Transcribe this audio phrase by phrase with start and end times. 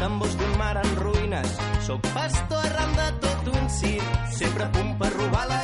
[0.00, 4.94] tambors d'un mar en ruïnes, sóc pastor arran de tot un circ, sempre a punt
[5.02, 5.60] per robar la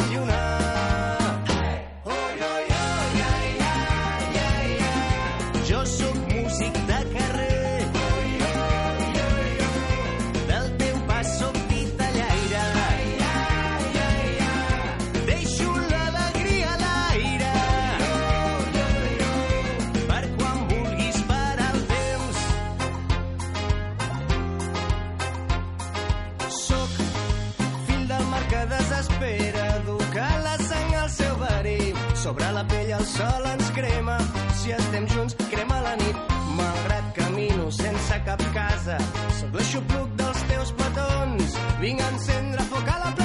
[32.36, 34.16] Sobre la pell el sol ens crema,
[34.60, 36.34] si estem junts crema la nit.
[36.58, 38.98] Malgrat camino sense cap casa,
[39.38, 43.15] sóc l'aixopluc dels teus petons, vinc a encendre foc a la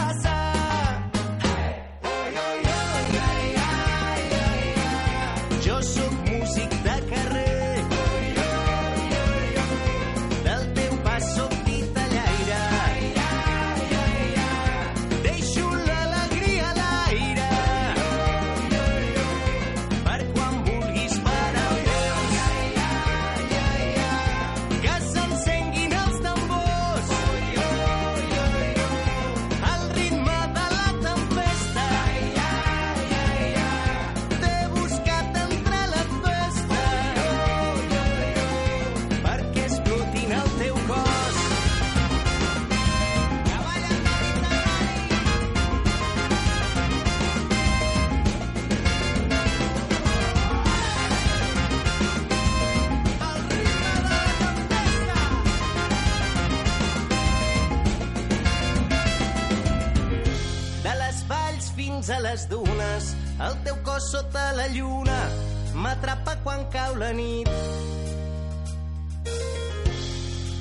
[67.13, 67.49] nit.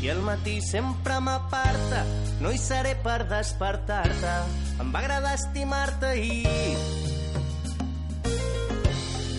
[0.01, 2.05] I el matí sempre m'aparta,
[2.41, 4.37] no hi seré per despertar-te.
[4.81, 6.77] Em va agradar estimar-te ahir.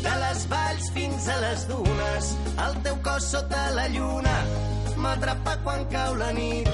[0.02, 2.36] De les valls fins a les dunes,
[2.68, 4.38] el teu cos sota la lluna
[5.02, 6.70] m'atrapa quan cau la nit.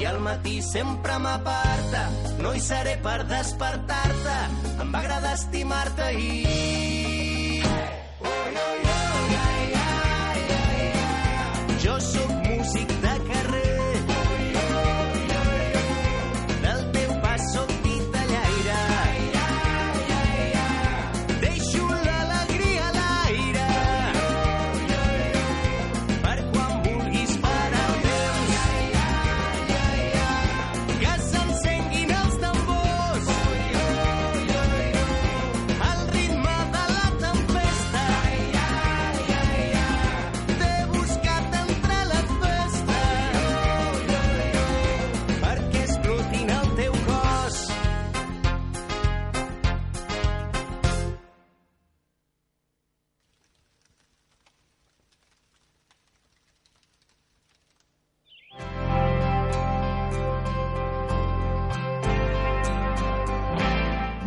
[0.00, 2.04] I al matí sempre m'aparta,
[2.40, 4.38] no hi seré per despertar-te.
[4.80, 6.79] Em va agradar estimar-te ahir.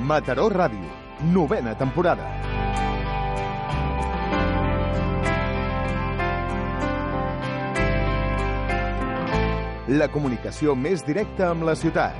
[0.03, 0.89] Mataró Ràdio,
[1.31, 2.25] novena temporada.
[9.87, 12.19] La comunicació més directa amb la ciutat.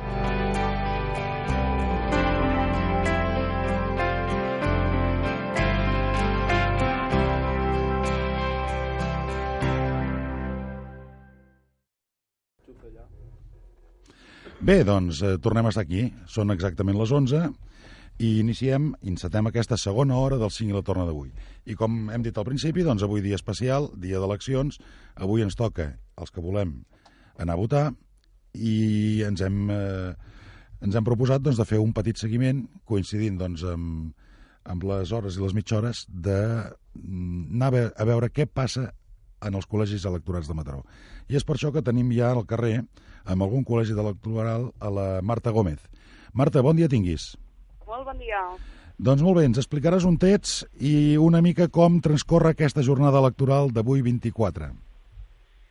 [14.64, 16.08] Bé, doncs, eh, tornem a estar aquí.
[16.32, 17.44] Són exactament les 11
[18.24, 21.32] i iniciem, incetem aquesta segona hora del 5 i la torna d'avui.
[21.68, 24.80] I com hem dit al principi, doncs avui dia especial, dia d'eleccions,
[25.16, 25.90] avui ens toca,
[26.22, 26.78] els que volem,
[27.36, 27.84] anar a votar
[28.54, 30.14] i ens hem, eh,
[30.86, 34.14] ens hem proposat doncs, de fer un petit seguiment coincidint doncs, amb,
[34.64, 36.40] amb les hores i les mitja hores de
[36.96, 38.92] mm, a veure què passa
[39.44, 40.86] en els col·legis electorals de Mataró.
[41.28, 42.78] I és per això que tenim ja al carrer,
[43.26, 45.82] amb algun col·legi electoral, a la Marta Gómez.
[46.32, 47.34] Marta, bon dia tinguis.
[48.04, 48.40] Molt bon dia.
[49.00, 53.72] Doncs molt bé, ens explicaràs un text i una mica com transcorre aquesta jornada electoral
[53.72, 54.68] d'avui 24.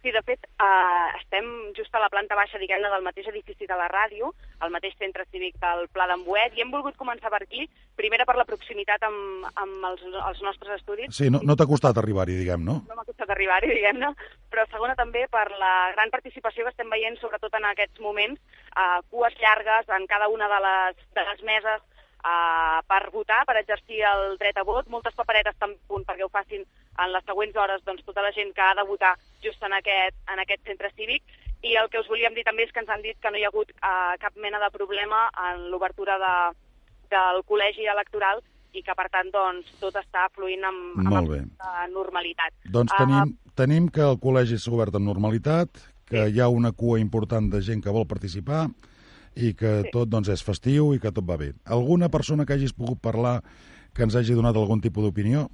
[0.03, 3.77] Sí, de fet, eh, estem just a la planta baixa, diguem-ne, del mateix edifici de
[3.77, 4.33] la ràdio,
[4.65, 7.69] al mateix centre cívic del Pla d'Embuet, i hem volgut començar per aquí,
[8.01, 11.13] primera per la proximitat amb, amb els, els nostres estudis.
[11.15, 12.81] Sí, no, no t'ha costat arribar-hi, diguem, no?
[12.89, 14.11] No m'ha costat arribar-hi, diguem-ne,
[14.51, 18.41] però segona també per la gran participació que estem veient, sobretot en aquests moments,
[18.73, 21.89] eh, cues llargues en cada una de les, de les meses,
[22.23, 24.89] uh, per votar, per exercir el dret a vot.
[24.91, 28.33] Moltes paperetes estan a punt perquè ho facin en les següents hores doncs, tota la
[28.37, 29.15] gent que ha de votar
[29.45, 31.23] just en aquest, en aquest centre cívic.
[31.63, 33.45] I el que us volíem dir també és que ens han dit que no hi
[33.47, 36.35] ha hagut uh, cap mena de problema en l'obertura de,
[37.13, 38.43] del col·legi electoral
[38.73, 41.41] i que, per tant, doncs, tot està fluint amb, amb Molt bé.
[41.93, 42.55] normalitat.
[42.73, 46.99] Doncs tenim, tenim que el col·legi s'ha obert amb normalitat, que hi ha una cua
[47.01, 48.65] important de gent que vol participar
[49.37, 49.91] i que Sí.
[49.93, 51.53] tot doncs, és festiu i que tot va bé.
[51.65, 53.43] Alguna persona que hagis pogut parlar
[53.95, 55.49] que ens hagi donat algun tipus d'opinió?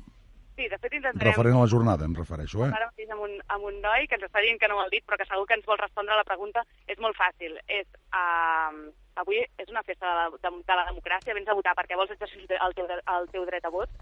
[0.59, 1.31] Sí, de fet intentarem...
[1.31, 2.71] Referent a la jornada, em refereixo, eh?
[2.75, 4.89] Ara mateix amb un, amb un noi que ens està dient que no ho ha
[4.91, 6.65] dit, però que segur que ens vol respondre a la pregunta.
[6.91, 7.55] És molt fàcil.
[7.71, 8.91] És, uh,
[9.23, 12.11] avui és una festa de la, de, de la democràcia, vens a votar perquè vols
[12.11, 13.95] exercir el teu, el teu dret a vot.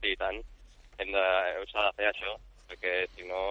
[0.00, 0.40] Sí, tant.
[0.96, 1.26] Hem de,
[1.68, 2.38] s'ha de fer això,
[2.70, 3.42] perquè si no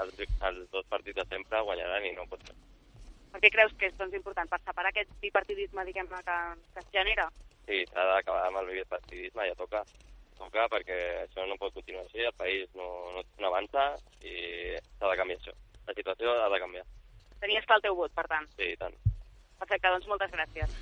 [0.00, 0.16] els,
[0.48, 2.56] els dos partits de sempre guanyaran i no pot ser.
[3.36, 4.48] Per què creus que és doncs, important?
[4.48, 6.36] Per separar aquest bipartidisme diguem-ne que,
[6.72, 7.26] que es genera?
[7.68, 9.82] Sí, s'ha d'acabar amb el bipartidisme, ja toca.
[10.40, 10.96] Toca perquè
[11.26, 13.84] això no pot continuar així, el país no, no, no avança
[14.24, 15.52] i s'ha de canviar això.
[15.88, 16.84] La situació ha de canviar.
[17.44, 18.48] Tenies clar el teu vot, per tant.
[18.56, 18.96] Sí, i tant.
[19.60, 20.72] Perfecte, doncs moltes gràcies.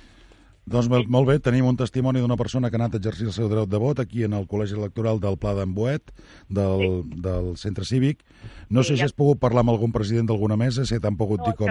[0.65, 3.35] Doncs molt, molt bé, tenim un testimoni d'una persona que ha anat a exercir el
[3.35, 6.09] seu dret de vot aquí en el Col·legi Electoral del Pla d'Embuet,
[6.49, 8.23] del, del Centre Cívic.
[8.69, 11.19] No Sí, sé si ja- has pogut parlar amb algun president d'alguna mesa, si t'han
[11.19, 11.69] pogut No, dir com...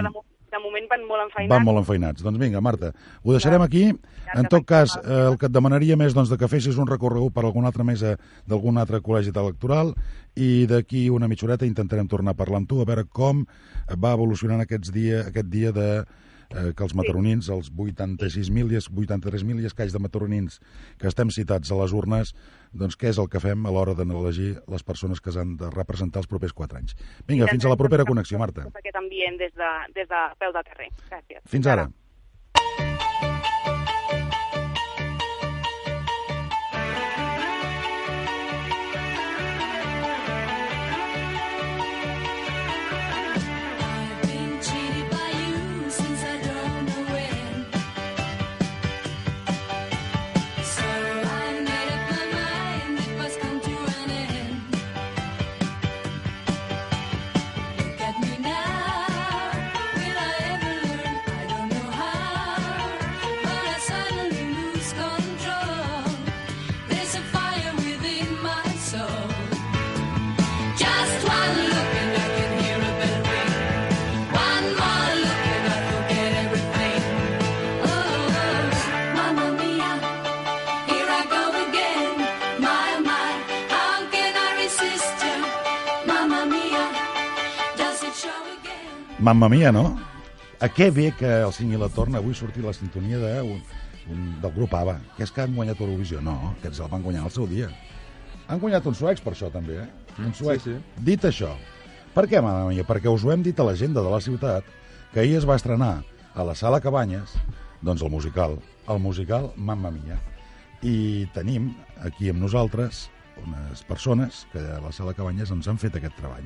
[0.55, 1.51] de, mo- de moment van molt enfeinats.
[1.53, 2.23] Van molt enfeinats.
[2.25, 2.91] Doncs vinga, Marta,
[3.23, 3.83] ho deixarem aquí.
[4.35, 7.33] En tot cas, eh, el que et demanaria més doncs, de que fessis un recorregut
[7.33, 8.15] per alguna altra mesa
[8.47, 9.93] d'algun altre col·legi electoral
[10.35, 13.45] i d'aquí una mitja horeta intentarem tornar a parlar amb tu, a veure com
[14.01, 16.03] va evolucionant aquests dia, aquest dia de
[16.51, 20.59] eh, que els mataronins, els 86.000 i els 83.000 i escaig de mataronins
[21.01, 22.35] que estem citats a les urnes,
[22.73, 26.23] doncs què és el que fem a l'hora d'elegir les persones que s'han de representar
[26.23, 26.97] els propers 4 anys.
[27.27, 28.69] Vinga, fins a la propera connexió, Marta.
[28.73, 30.91] Aquest ambient des de, des de peu del carrer.
[31.09, 31.45] Gràcies.
[31.49, 31.89] Fins ara.
[89.25, 89.87] Mamma mia, no?
[90.61, 93.63] A què ve que el Cinc i la Torna avui surti la sintonia de, un,
[94.13, 94.99] un, del grup ABBA?
[95.15, 96.21] Que és que han guanyat Eurovisió?
[96.21, 97.71] No, aquests el van guanyar al seu dia.
[98.45, 99.87] Han guanyat uns suecs per això, també, eh?
[100.21, 100.61] Un suec.
[100.61, 101.01] sí, sí.
[101.09, 101.55] Dit això,
[102.13, 102.85] per què, mamma mia?
[102.85, 104.69] Perquè us ho hem dit a l'agenda de la ciutat,
[105.09, 105.91] que ahir es va estrenar
[106.37, 107.33] a la Sala Cabanyes,
[107.81, 110.21] doncs el musical, el musical Mamma Mia.
[110.85, 111.71] I tenim
[112.05, 113.07] aquí amb nosaltres
[113.41, 116.45] unes persones que a la Sala Cabanyes ens han fet aquest treball.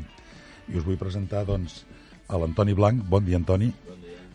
[0.71, 1.83] I us vull presentar, doncs,
[2.29, 3.03] a l'Antoni Blanc.
[3.09, 3.73] Bon dia, Antoni.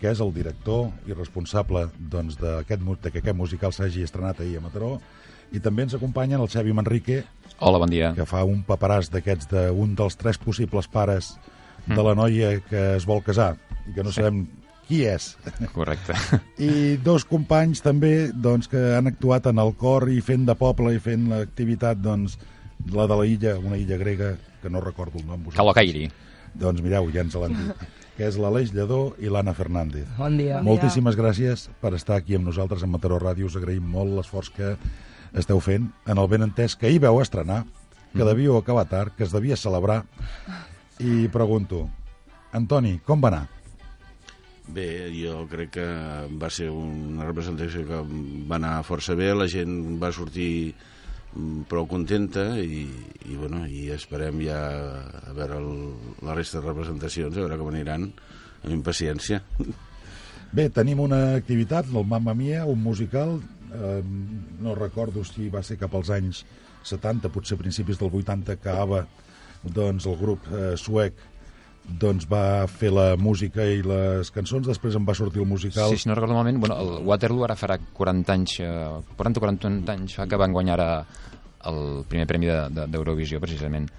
[0.01, 4.59] que és el director i responsable doncs, d'aquest de que aquest musical s'hagi estrenat ahir
[4.59, 4.99] a Mataró.
[5.55, 7.23] I també ens acompanyen el Xavi Manrique,
[7.59, 8.13] Hola, bon dia.
[8.13, 11.39] que fa un paperàs d'aquests d'un dels tres possibles pares
[11.87, 13.55] de la noia que es vol casar
[13.89, 14.45] i que no sabem
[14.89, 15.39] qui és.
[15.73, 16.13] Correcte.
[16.59, 20.93] I dos companys també doncs, que han actuat en el cor i fent de poble
[20.97, 22.37] i fent l'activitat, doncs,
[22.93, 25.39] la de la illa, una illa grega, que no recordo el nom.
[25.39, 25.57] vosaltres.
[25.63, 26.11] Calocairi.
[26.55, 27.87] Doncs mireu, ja ens l'han dit.
[28.15, 30.07] que és l'Aleix Lledó i l'Anna Fernández.
[30.19, 30.61] Bon dia.
[30.63, 33.49] Moltíssimes gràcies per estar aquí amb nosaltres a Mataró Ràdio.
[33.51, 34.77] Us agraïm molt l'esforç que
[35.35, 37.65] esteu fent en el ben entès que ahir veu estrenar,
[38.15, 40.05] que devíeu acabar tard, que es devia celebrar.
[41.03, 41.89] I pregunto,
[42.55, 43.45] Antoni, com va anar?
[44.71, 45.87] Bé, jo crec que
[46.41, 47.99] va ser una representació que
[48.49, 50.94] va anar força bé, la gent va sortir mm,
[51.69, 52.85] prou contenta i,
[53.27, 54.59] i, bueno, i esperem ja
[55.25, 55.73] a veure el,
[56.27, 58.07] la resta de representacions, a veure com aniran,
[58.63, 59.41] amb impaciència.
[60.55, 63.41] Bé, tenim una activitat, el Mamma Mia, un musical,
[63.75, 64.01] eh,
[64.63, 66.45] no recordo si va ser cap als anys
[66.87, 69.03] 70, potser principis del 80, que ABBA,
[69.75, 71.19] doncs el grup eh, suec,
[71.85, 75.91] doncs va fer la música i les cançons, després en va sortir el musical.
[75.91, 78.71] Sí, si no recordo malament, bueno, el Waterloo ara farà 40 anys, eh,
[79.17, 81.07] 40 o 40 anys fa que van guanyar ara
[81.67, 83.91] el primer premi de- de- d'Eurovisió, precisament.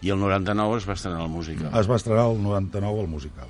[0.00, 1.72] I el 99 es va estrenar el musical.
[1.74, 3.48] Es va estrenar el 99 el musical.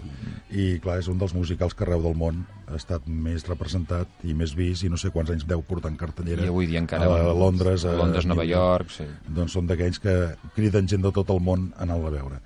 [0.51, 4.33] I, clar, és un dels musicals que arreu del món ha estat més representat i
[4.33, 6.43] més vist i no sé quants anys deu portar en cartellera.
[6.45, 9.05] I avui dia encara, A, Londres, a, Londres, Nova New York, sí.
[9.29, 10.15] Doncs són d'aquells que
[10.57, 12.41] criden gent de tot el món a anar-la a veure.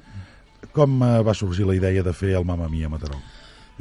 [0.72, 3.18] Com eh, va sorgir la idea de fer el Mamma Mia a Mataró?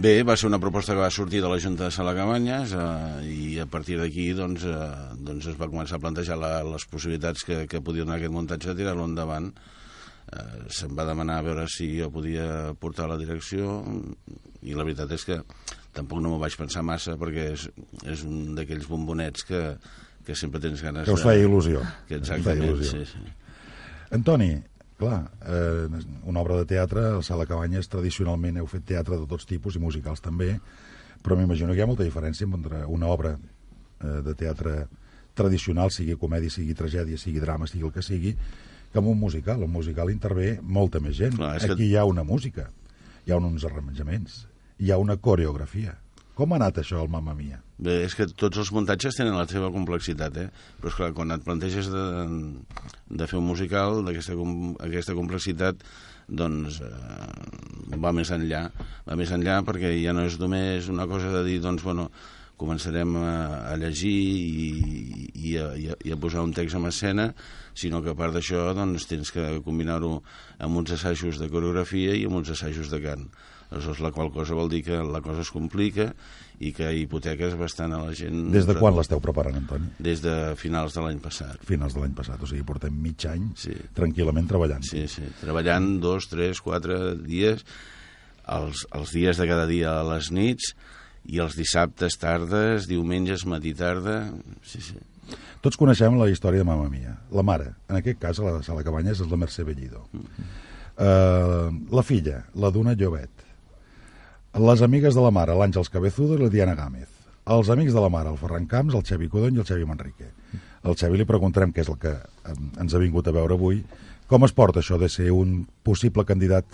[0.02, 3.60] Bé, va ser una proposta que va sortir de la Junta de Salacabanyes eh, i
[3.62, 4.88] a partir d'aquí doncs, eh,
[5.20, 8.72] doncs es va començar a plantejar la, les possibilitats que, que podia donar aquest muntatge
[8.72, 9.52] de tirar-lo endavant.
[10.32, 13.82] Eh, se'm va demanar a veure si jo podia portar la direcció
[14.64, 15.40] i la veritat és que
[15.94, 17.68] tampoc no m'ho vaig pensar massa perquè és,
[18.08, 19.62] és un d'aquells bombonets que,
[20.26, 21.84] que sempre tens ganes Que us feia il·lusió.
[22.08, 23.04] Que exactament, il·lusió.
[23.04, 23.38] sí, sí.
[24.16, 24.54] Antoni,
[25.02, 25.88] clar, eh,
[26.30, 29.82] una obra de teatre, el Sala Cabanyes, tradicionalment heu fet teatre de tots tipus i
[29.84, 30.60] musicals també,
[31.22, 34.86] però m'imagino que hi ha molta diferència entre una obra eh, de teatre
[35.34, 38.36] tradicional, sigui comèdia, sigui tragèdia, sigui drama, sigui el que sigui,
[38.92, 39.62] que en un musical.
[39.64, 41.36] Un musical intervé molta més gent.
[41.38, 42.70] Clar, és que- Aquí hi ha una música,
[43.26, 44.48] hi ha uns arranjaments,
[44.80, 45.98] hi ha una coreografia.
[46.36, 47.62] Com ha anat això, el Mamma Mia?
[47.82, 50.50] Bé, és que tots els muntatges tenen la seva complexitat, eh?
[50.78, 52.04] Però, esclar, quan et planteges de,
[53.10, 54.36] de fer un musical d'aquesta
[54.86, 55.82] aquesta complexitat,
[56.30, 58.68] doncs eh, va més enllà.
[59.08, 62.06] Va més enllà perquè ja no és només una cosa de dir, doncs, bueno,
[62.62, 63.32] començarem a,
[63.72, 64.68] a llegir i,
[65.34, 67.32] i, a, i, a, i a posar un text en escena,
[67.74, 70.20] sinó que a part d'això doncs, tens que combinar-ho
[70.62, 73.26] amb uns assajos de coreografia i amb uns assajos de cant.
[73.72, 76.12] Aleshores, la qual cosa vol dir que la cosa es complica
[76.62, 78.52] i que hipoteques bastant a la gent.
[78.54, 79.90] Des de quan l'esteu preparant, Antoni?
[79.98, 81.58] Des de finals de l'any passat.
[81.66, 83.74] Finals de l'any passat, o sigui, portem mig any Sí.
[83.98, 84.86] tranquil·lament treballant.
[84.86, 85.26] Sí, sí.
[85.42, 87.66] Treballant dos, tres, quatre dies,
[88.48, 90.76] els, els dies de cada dia a les nits,
[91.26, 94.32] i els dissabtes tardes, diumenges, matí tarda...
[94.66, 94.98] Sí, sí.
[95.62, 97.14] Tots coneixem la història de Mamma Mia.
[97.32, 100.08] La mare, en aquest cas, a la sala Cabanyes, és la Mercè Bellido.
[100.98, 103.41] Uh, la filla, la Duna Llobet.
[104.52, 107.08] Les amigues de la mare, l'Àngels Cabezudo i la Diana Gámez.
[107.56, 110.28] Els amics de la mare, el Ferran Camps, el Xavi Codony i el Xavi Manrique.
[110.84, 112.12] Al Xavi li preguntarem, què és el que
[112.52, 113.80] ens ha vingut a veure avui,
[114.28, 116.66] com es porta això de ser un possible candidat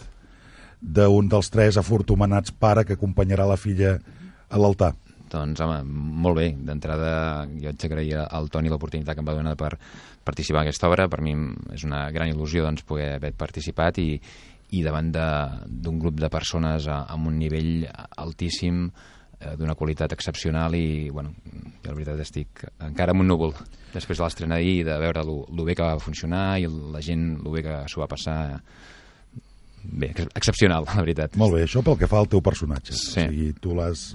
[0.81, 3.99] d'un dels tres afortunats pare que acompanyarà la filla
[4.49, 4.95] a l'altar.
[5.29, 6.49] Doncs, home, molt bé.
[6.57, 9.75] D'entrada, jo haig d'agrair al Toni l'oportunitat que em va donar per
[10.25, 11.09] participar en aquesta obra.
[11.11, 11.35] Per mi
[11.75, 14.21] és una gran il·lusió doncs, poder haver participat i,
[14.71, 17.85] i davant de- d'un grup de persones a, amb un nivell
[18.17, 18.89] altíssim,
[19.39, 21.31] eh, d'una qualitat excepcional i, bueno,
[21.83, 23.53] jo la veritat estic encara amb un núvol
[23.93, 27.37] després de l'estrena d'ahir de veure lo, lo bé que va funcionar i la gent
[27.43, 28.61] lo bé que s'ho va passar
[29.83, 31.37] bé, ex- excepcional, la veritat.
[31.39, 32.91] Molt bé, això pel que fa al teu personatge.
[32.97, 33.21] Sí.
[33.23, 34.09] O sigui, tu l'has,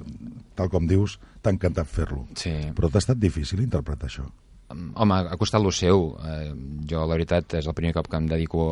[0.58, 2.26] tal com dius, t'ha encantat fer-lo.
[2.36, 2.52] Sí.
[2.76, 4.26] Però t'ha estat difícil interpretar això.
[4.72, 6.10] Home, ha costat lo seu.
[6.28, 6.52] Eh,
[6.88, 8.66] jo, la veritat, és el primer cop que em dedico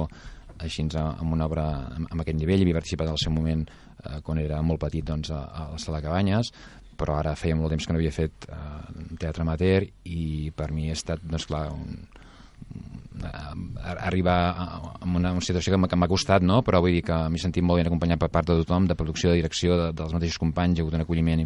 [0.64, 2.62] així a, a una obra amb, amb aquest nivell.
[2.64, 3.66] Havia participat al seu moment,
[4.04, 6.52] eh, quan era molt petit, doncs, a, a la sala Cabanyes,
[7.00, 8.56] però ara feia molt temps que no havia fet eh,
[9.20, 11.96] teatre amateur i per mi ha estat, doncs clar, un,
[14.00, 14.66] arribar a,
[15.04, 16.60] una, una situació que m'ha- costat, no?
[16.66, 19.30] però vull dir que m'he sentit molt ben acompanyat per part de tothom, de producció,
[19.30, 21.44] de direcció, de, dels mateixos companys, hi ha hagut un acolliment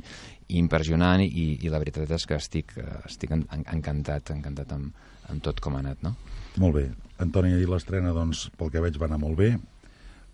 [0.49, 4.95] impressionant i, i la veritat és que estic, eh, estic en, encantat, encantat amb,
[5.31, 6.15] amb tot com ha anat, no?
[6.61, 6.89] Molt bé.
[7.23, 9.55] Antoni, i l'estrena, doncs, pel que veig, va anar molt bé.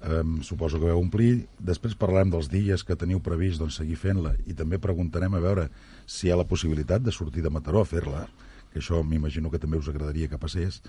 [0.01, 1.47] Um, suposo que vau omplir.
[1.61, 5.67] Després parlarem dels dies que teniu previst doncs, seguir fent-la i també preguntarem a veure
[6.09, 8.25] si hi ha la possibilitat de sortir de Mataró a fer-la,
[8.73, 10.81] que això m'imagino que també us agradaria que passés.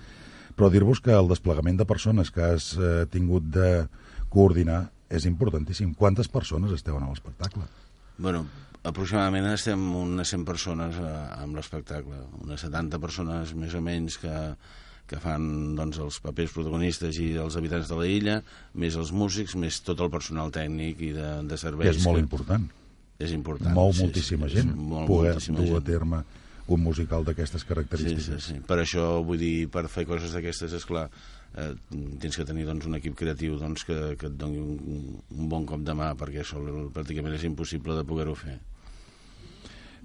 [0.56, 3.86] Però dir-vos que el desplegament de persones que has eh, tingut de
[4.32, 5.92] coordinar és importantíssim.
[5.96, 7.68] Quantes persones esteu en l'espectacle?
[8.16, 8.46] Bueno,
[8.84, 14.32] aproximadament estem unes 100 persones eh, amb l'espectacle, unes 70 persones més o menys que,
[15.06, 18.36] que fan doncs, els papers protagonistes i els habitants de la illa,
[18.74, 21.96] més els músics, més tot el personal tècnic i de, de serveis.
[21.96, 22.68] és molt que important.
[23.22, 23.74] És important.
[23.76, 25.86] Mou sí, moltíssima sí, gent Molt, poder moltíssima dur a gent.
[25.86, 26.22] terme
[26.72, 28.42] un musical d'aquestes Sí, característiques.
[28.44, 28.60] sí, sí.
[28.66, 31.08] Per això, vull dir, per fer coses d'aquestes, és clar,
[31.58, 31.74] eh,
[32.22, 35.66] tens que tenir doncs, un equip creatiu doncs, que, que et doni un, un bon
[35.66, 38.58] cop de mà, perquè sol, pràcticament és impossible de poder-ho fer.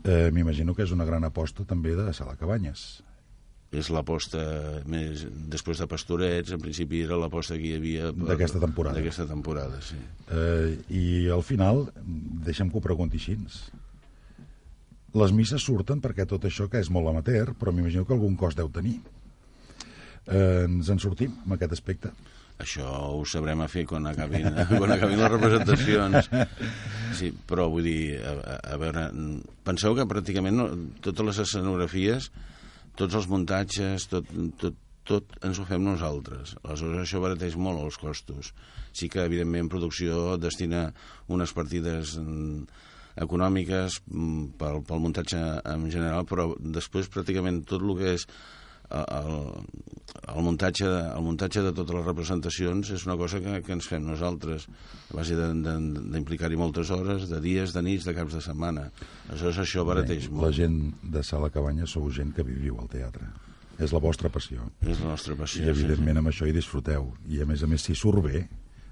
[0.03, 3.01] Eh, M'imagino que és una gran aposta també de Sala Cabanyes.
[3.75, 4.39] És l'aposta
[4.87, 5.25] més...
[5.51, 8.13] Després de Pastorets, en principi era l'aposta que hi havia...
[8.15, 8.95] D'aquesta temporada.
[8.95, 9.99] D'aquesta temporada, sí.
[10.31, 11.03] Eh, I
[11.35, 11.85] al final,
[12.47, 13.35] deixa'm que ho pregunti així,
[15.17, 18.59] les misses surten perquè tot això que és molt amateur, però m'imagino que algun cost
[18.59, 18.97] deu tenir.
[20.27, 22.11] Eh, ens en sortim amb aquest aspecte.
[22.57, 24.47] Això ho sabrem a fer quan acabin,
[24.79, 26.29] quan acabin les representacions.
[27.17, 29.09] Sí, però vull dir, a, a veure,
[29.67, 30.67] penseu que pràcticament no,
[31.05, 32.31] totes les escenografies,
[32.97, 34.29] tots els muntatges, tot,
[34.61, 34.75] tot,
[35.07, 36.55] tot ens ho fem nosaltres.
[36.63, 38.51] Aleshores això barateix molt els costos.
[38.97, 40.87] Sí que, evidentment, producció destina
[41.31, 42.67] unes partides mm,
[43.23, 48.27] econòmiques mm, pel, pel muntatge en general, però després pràcticament tot el que és
[48.89, 49.31] el,
[50.35, 54.05] el, muntatge, el muntatge de totes les representacions és una cosa que, que ens fem
[54.07, 54.67] nosaltres
[55.11, 58.87] a base d'implicar-hi moltes hores, de dies, de nits, de caps de setmana.
[59.27, 60.47] Aleshores això barateix Bé, molt.
[60.47, 63.27] La gent de Sala Cabanya sou gent que viviu al teatre.
[63.77, 64.63] És la vostra passió.
[64.81, 65.65] És la nostra passió.
[65.65, 67.11] I evidentment amb això hi disfruteu.
[67.29, 68.47] I a més a més, si surt bé,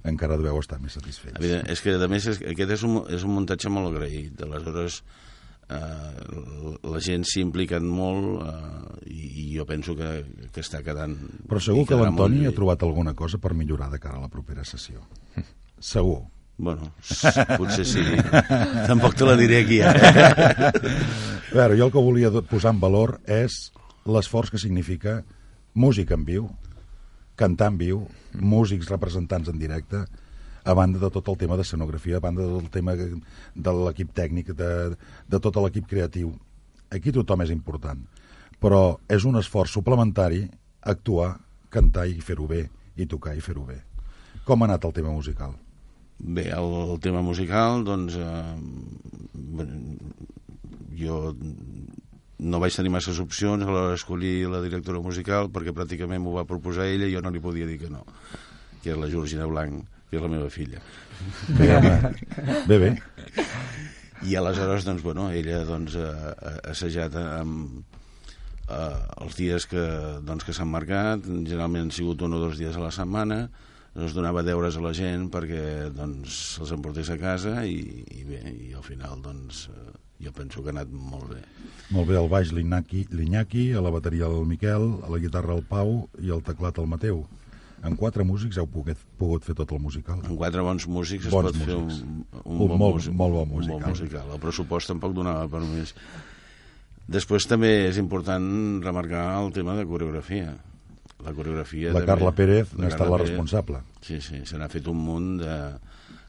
[0.06, 1.40] encara deveu estar més satisfets.
[1.40, 4.44] Evident, és que, a més, és, aquest és un, és un muntatge molt agraït.
[4.46, 5.25] Aleshores, eh,
[5.70, 10.12] la gent s'hi ha implicat molt eh, i, i jo penso que,
[10.54, 11.16] que està quedant...
[11.50, 14.32] Però segur que l'Antoni molt ha trobat alguna cosa per millorar de cara a la
[14.32, 15.02] propera sessió.
[15.80, 16.22] Segur.
[16.58, 16.94] Bueno,
[17.58, 18.04] potser sí.
[18.90, 20.70] Tampoc te la diré aquí, ara.
[20.72, 23.74] A veure, jo el que volia posar en valor és
[24.08, 25.18] l'esforç que significa
[25.76, 26.48] música en viu,
[27.36, 28.06] cantar en viu,
[28.40, 30.06] músics representants en directe,
[30.66, 34.14] a banda de tot el tema d'escenografia, a banda de tot el tema de l'equip
[34.18, 34.96] tècnic, de,
[35.30, 36.34] de tot l'equip creatiu.
[36.90, 38.02] Aquí tothom és important,
[38.62, 40.46] però és un esforç suplementari
[40.82, 41.36] actuar,
[41.70, 42.66] cantar i fer-ho bé,
[42.98, 43.78] i tocar i fer-ho bé.
[44.46, 45.54] Com ha anat el tema musical?
[46.18, 48.56] Bé, el, el tema musical, doncs, eh,
[50.96, 51.36] jo
[52.40, 56.48] no vaig tenir masses opcions a l'hora d'escollir la directora musical perquè pràcticament m'ho va
[56.48, 58.04] proposar ella i jo no li podia dir que no,
[58.84, 60.80] que és la Georgina Blanc, que és la meva filla.
[61.60, 61.68] Bé,
[62.68, 62.90] bé, bé.
[64.26, 67.84] I aleshores, doncs, bueno, ella doncs, ha, ha assajat amb
[68.70, 69.84] eh, els dies que,
[70.26, 73.46] doncs, que s'han marcat, generalment han sigut un o dos dies a la setmana,
[73.96, 77.78] es donava deures a la gent perquè doncs, se'ls emportés a casa i,
[78.12, 79.94] i bé, i al final doncs, eh,
[80.26, 81.42] jo penso que ha anat molt bé.
[81.96, 85.98] Molt bé, al baix l'Iñaki, a la bateria el Miquel, a la guitarra el Pau
[86.24, 87.24] i al teclat el Mateu.
[87.86, 90.22] En quatre músics heu pogut, pogut fer tot el musical.
[90.26, 92.06] En quatre bons músics Bons es pot fer un, músics.
[92.44, 93.80] un, Un bon, molt- músic, molt bon un musical.
[93.84, 94.32] bon musical.
[94.34, 95.94] El pressupost tampoc donava per més.
[97.08, 98.48] Després també és important
[98.84, 100.56] remarcar el tema de coreografia.
[101.26, 101.92] La coreografia...
[101.94, 102.08] La també.
[102.10, 103.80] Carla Pérez n'ha estat la responsable.
[104.02, 105.54] Sí, sí, se n'ha fet un munt de,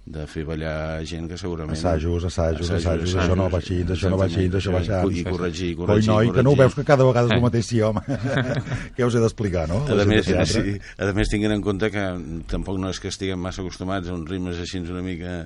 [0.06, 1.74] de fer ballar gent que segurament...
[1.74, 5.22] Assajos, assajos, assajos, això no va així, això no va així, això va així.
[5.22, 7.66] I corregir, Coi, corregir, noi, que no ho veus que cada vegada és el mateix,
[7.66, 8.04] sí, home.
[8.96, 9.80] Què us he d'explicar, no?
[9.82, 12.06] A de més, sí, a més, tinguin en compte que
[12.52, 15.40] tampoc no és que estiguem massa acostumats a uns ritmes així una mica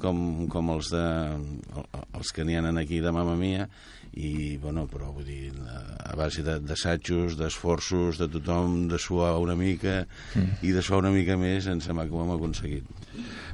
[0.00, 1.04] com, com els, de,
[2.16, 3.68] els que n'hi ha aquí de Mamma Mia,
[4.12, 5.52] i, bueno, però vull dir,
[6.04, 10.64] a base de- d'assajos, d'esforços, de tothom, de suar una mica, Mm.
[10.66, 12.84] i de suar una mica més, em sembla que ho hem aconseguit.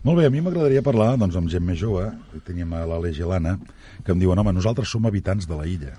[0.03, 2.11] Molt bé, a mi m'agradaria parlar doncs, amb gent més jove,
[2.45, 3.59] teníem a l'Aleix i l'Anna,
[4.05, 5.99] que em diuen, home, nosaltres som habitants de la illa.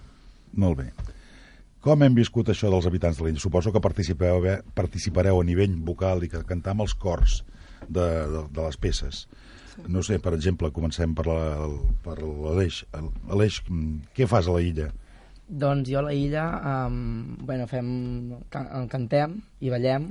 [0.53, 0.91] Molt bé.
[1.81, 3.39] Com hem viscut això dels habitants de l'illa?
[3.39, 7.43] Suposo que participeu, eh, participareu a nivell vocal i que cantar amb els cors
[7.87, 9.27] de, de, de les peces.
[9.87, 11.67] No sé, per exemple, comencem per la-
[12.03, 12.83] per l'Aleix.
[13.29, 14.89] Aleix, mm, què fas a la illa?
[15.47, 16.45] Doncs jo a la illa,
[16.87, 20.09] um, bueno, fem, can, cantem i ballem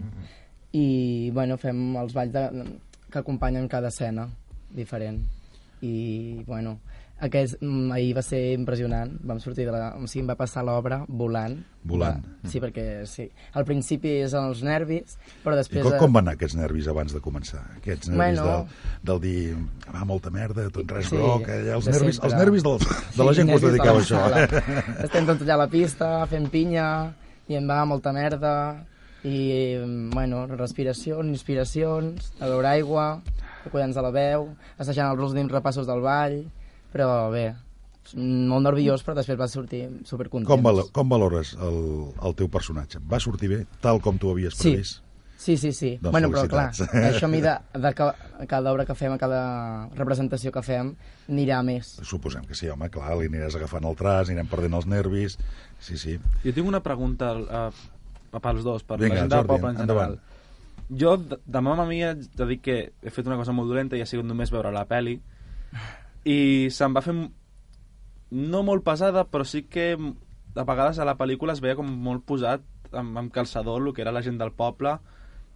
[0.72, 2.64] i, bueno, fem els balls de,
[3.11, 4.29] que acompanyen cada escena
[4.70, 5.20] diferent.
[5.83, 6.79] I, bueno,
[7.24, 9.14] aquest, mm, ahir va ser impressionant.
[9.24, 9.94] Vam sortir de la...
[9.96, 11.55] O sigui, em va passar l'obra volant.
[11.87, 12.20] Volant.
[12.42, 13.29] Va, sí, perquè sí.
[13.57, 15.83] Al principi és els nervis, però I després...
[15.87, 17.62] com, eh, com van anar aquests nervis abans de començar?
[17.79, 18.66] Aquests nervis Bueno.
[19.05, 19.57] del, del dir,
[19.94, 22.31] va, molta merda, tot res Sí, groc, eh, els, nervis, sempre.
[22.33, 24.20] els nervis dels, de la Sí, gent que us nervis de dediqueu a això.
[24.26, 24.66] sala.
[25.07, 26.88] Estem tots allà a la pista, fent pinya,
[27.48, 28.55] i em va molta merda,
[29.26, 29.38] i,
[30.12, 33.07] bueno, respiracions, inspiracions, a veure aigua,
[33.72, 36.37] cuidant de la veu, assajant els últims repassos del ball,
[36.96, 37.46] però bé,
[38.16, 40.48] molt nerviós, però després va sortir supercontents.
[40.48, 41.80] Com, valo, com valores el,
[42.24, 43.00] el teu personatge?
[43.04, 44.70] Va sortir bé, tal com tu havies Sí.
[44.72, 45.02] previst?
[45.37, 45.90] Sí, sí, sí.
[46.00, 47.52] Doncs bueno, però clar, això a mi de,
[47.85, 48.06] de ca,
[48.40, 49.40] a cada obra que fem, a cada
[49.94, 50.94] representació que fem,
[51.28, 51.90] anirà més.
[52.09, 55.37] Suposem que sí, home, clar, li aniràs agafant el tras, anirem perdent els nervis...
[55.78, 56.16] Sí, sí.
[56.46, 59.76] Jo tinc una pregunta uh, pels dos, per Vinga, la gent del Jordi, poble en
[59.82, 60.16] general.
[60.16, 60.96] endavant.
[61.04, 64.00] Jo, de, de mama mia, de dir que he fet una cosa molt dolenta i
[64.00, 65.18] ha sigut només veure la peli
[66.26, 71.54] i se'm va fer no molt pesada, però sí que a vegades a la pel·lícula
[71.54, 74.96] es veia com molt posat amb, amb calçador el que era la gent del poble,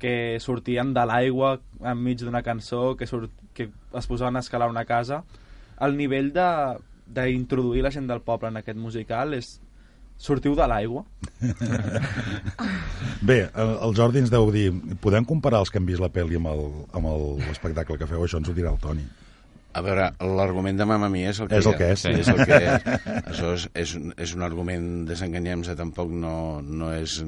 [0.00, 1.56] que sortien de l'aigua
[1.92, 5.24] enmig d'una cançó, que, surt, que es posaven a escalar una casa.
[5.80, 9.59] El nivell d'introduir la gent del poble en aquest musical és
[10.20, 11.02] sortiu de l'aigua.
[13.28, 14.68] Bé, el, el Jordi ens deu dir,
[15.02, 17.11] podem comparar els que han vist la pel·li amb
[17.42, 18.24] l'espectacle que feu?
[18.24, 19.09] Això ens ho dirà el Toni.
[19.72, 22.11] A veure, l'argument de Mamma Mia és el que És el que és, sí.
[22.11, 22.87] És el que és.
[23.30, 27.20] Això és, és, un- és un argument, desenganyem-se, tampoc no, no és...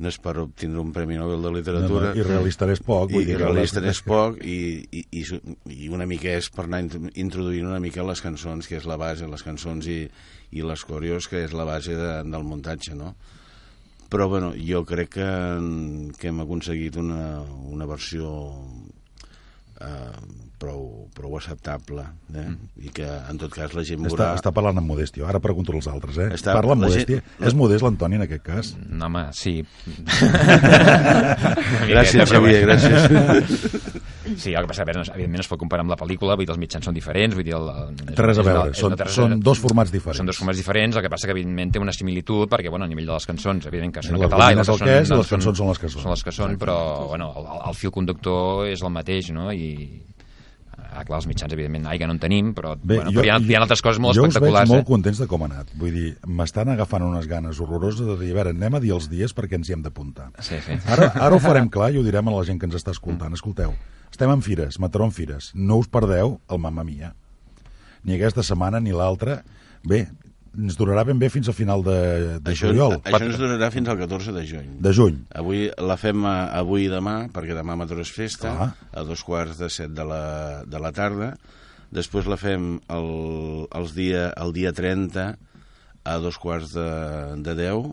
[0.00, 2.10] no és per obtindre un Premi Nobel de Literatura.
[2.10, 4.54] No, no, i realista n'és poc, vull I, dir i realista n'és poc, i,
[4.96, 5.24] i, i,
[5.84, 8.96] i una mica és per anar int- introduint una mica les cançons, que és la
[9.00, 9.98] base, les cançons i,
[10.56, 13.12] i les coreos, que és la base de, del muntatge, no?
[14.10, 15.28] Però, bueno, jo crec que,
[16.18, 18.32] que hem aconseguit una, una versió
[19.80, 22.02] eh, prou, prou acceptable
[22.36, 22.50] eh?
[22.84, 25.24] i que en tot cas la gent Està, veurà està parlant amb modèstia.
[25.30, 26.28] Ara pregunto als altres, eh?
[26.36, 27.22] Està- Parla amb la modèstia.
[27.24, 28.74] gent- És modest l'Antoni en aquest cas?
[28.86, 29.62] No, home, sí.
[31.90, 33.00] Gràcies, Xavier, gràcies.
[34.36, 36.36] Sí, el que passa, a veure, no, evidentment no es pot comparar amb la pel·lícula,
[36.38, 37.54] vull dir, els mitjans són diferents, vull dir...
[37.56, 39.58] El, el, res a és una- veure, és són- una- té res a són dos
[39.64, 40.20] formats diferents.
[40.20, 42.90] Són dos formats diferents, el que passa que evidentment té una similitud, perquè, bueno, a
[42.92, 44.52] nivell de les cançons, evidentment que són en català...
[44.52, 46.04] i les que és són- les cançons són les que són.
[46.04, 46.76] Són les que són, però,
[47.10, 49.72] bueno, el, el, el fil conductor és el mateix, no?, i...
[50.90, 53.36] Ah, clar, els mitjans, evidentment, aigua no en tenim, però, Bé, bueno, però hi, ha,
[53.38, 54.66] hi ha altres coses molt jo espectaculars.
[54.66, 54.88] us veig molt eh?
[54.90, 55.70] contents de com ha anat.
[55.78, 59.06] Vull dir, m'estan agafant unes ganes horroroses de dir, a veure, anem a dir els
[59.12, 60.30] dies perquè ens hi hem d'apuntar.
[60.42, 60.80] Sí, sí.
[60.90, 63.32] Ara, ara ho farem clar i ho direm a la gent que ens està escoltant.
[63.38, 63.76] Escolteu,
[64.10, 65.52] estem en fires, Mataró en fires.
[65.54, 67.14] No us perdeu el Mamma Mia.
[68.02, 69.44] Ni aquesta setmana ni l'altra.
[69.86, 70.08] Bé,
[70.58, 72.96] ens durarà ben bé fins a final de, de Això, juliol.
[73.04, 74.68] això ens durarà fins al 14 de juny.
[74.82, 75.20] De juny.
[75.38, 78.70] Avui la fem eh, avui i demà, perquè demà Mataró és festa, Clar.
[78.92, 80.22] a dos quarts de set de la,
[80.66, 81.34] de la tarda.
[81.90, 83.08] Després la fem el,
[83.74, 85.24] els dia, el dia 30
[86.04, 86.88] a dos quarts de,
[87.46, 87.90] de 10,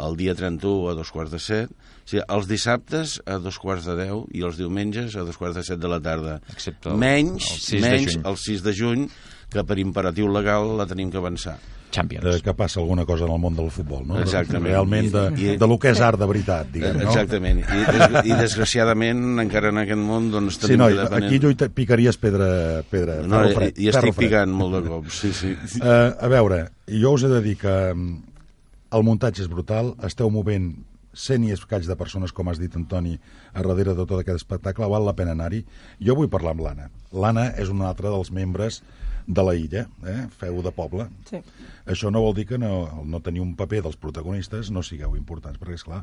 [0.00, 3.84] el dia 31 a dos quarts de set, o sigui, els dissabtes a dos quarts
[3.90, 6.38] de 10 i els diumenges a dos quarts de set de la tarda.
[6.54, 8.24] Excepte el- menys, el 6 de menys juny.
[8.30, 9.04] el 6 de juny,
[9.50, 11.58] que per imperatiu legal la tenim que avançar.
[11.90, 12.24] Champions.
[12.26, 14.18] Eh, que passa alguna cosa en el món del futbol, no?
[14.22, 14.68] Exactament.
[14.72, 17.08] Realment de, I- de lo que és art de veritat, diguem, no?
[17.10, 17.60] Exactament.
[17.66, 21.26] I, des, I desgraciadament, encara en aquest món, doncs, Sí, tenim noi, que dependre...
[21.28, 22.50] aquí lluita, picaries pedra...
[22.90, 24.28] pedra No, ferro i, fred, i estic ferro fred.
[24.28, 25.54] picant molt de cops, sí, sí.
[25.80, 28.14] Uh, a veure, jo us he de dir que mm,
[28.98, 30.70] el muntatge és brutal, esteu movent
[31.12, 33.16] cent i escaig de persones, com has dit, Antoni,
[33.50, 35.64] a darrere de tot aquest espectacle, val la pena anar-hi.
[35.98, 36.86] Jo vull parlar amb l'Anna.
[37.10, 38.78] L'Anna és un altre dels membres
[39.30, 40.24] de la illa, eh?
[40.40, 41.06] feu de poble.
[41.28, 41.38] Sí.
[41.86, 45.58] Això no vol dir que no, no tenir un paper dels protagonistes no sigueu importants,
[45.60, 46.00] perquè, és clar,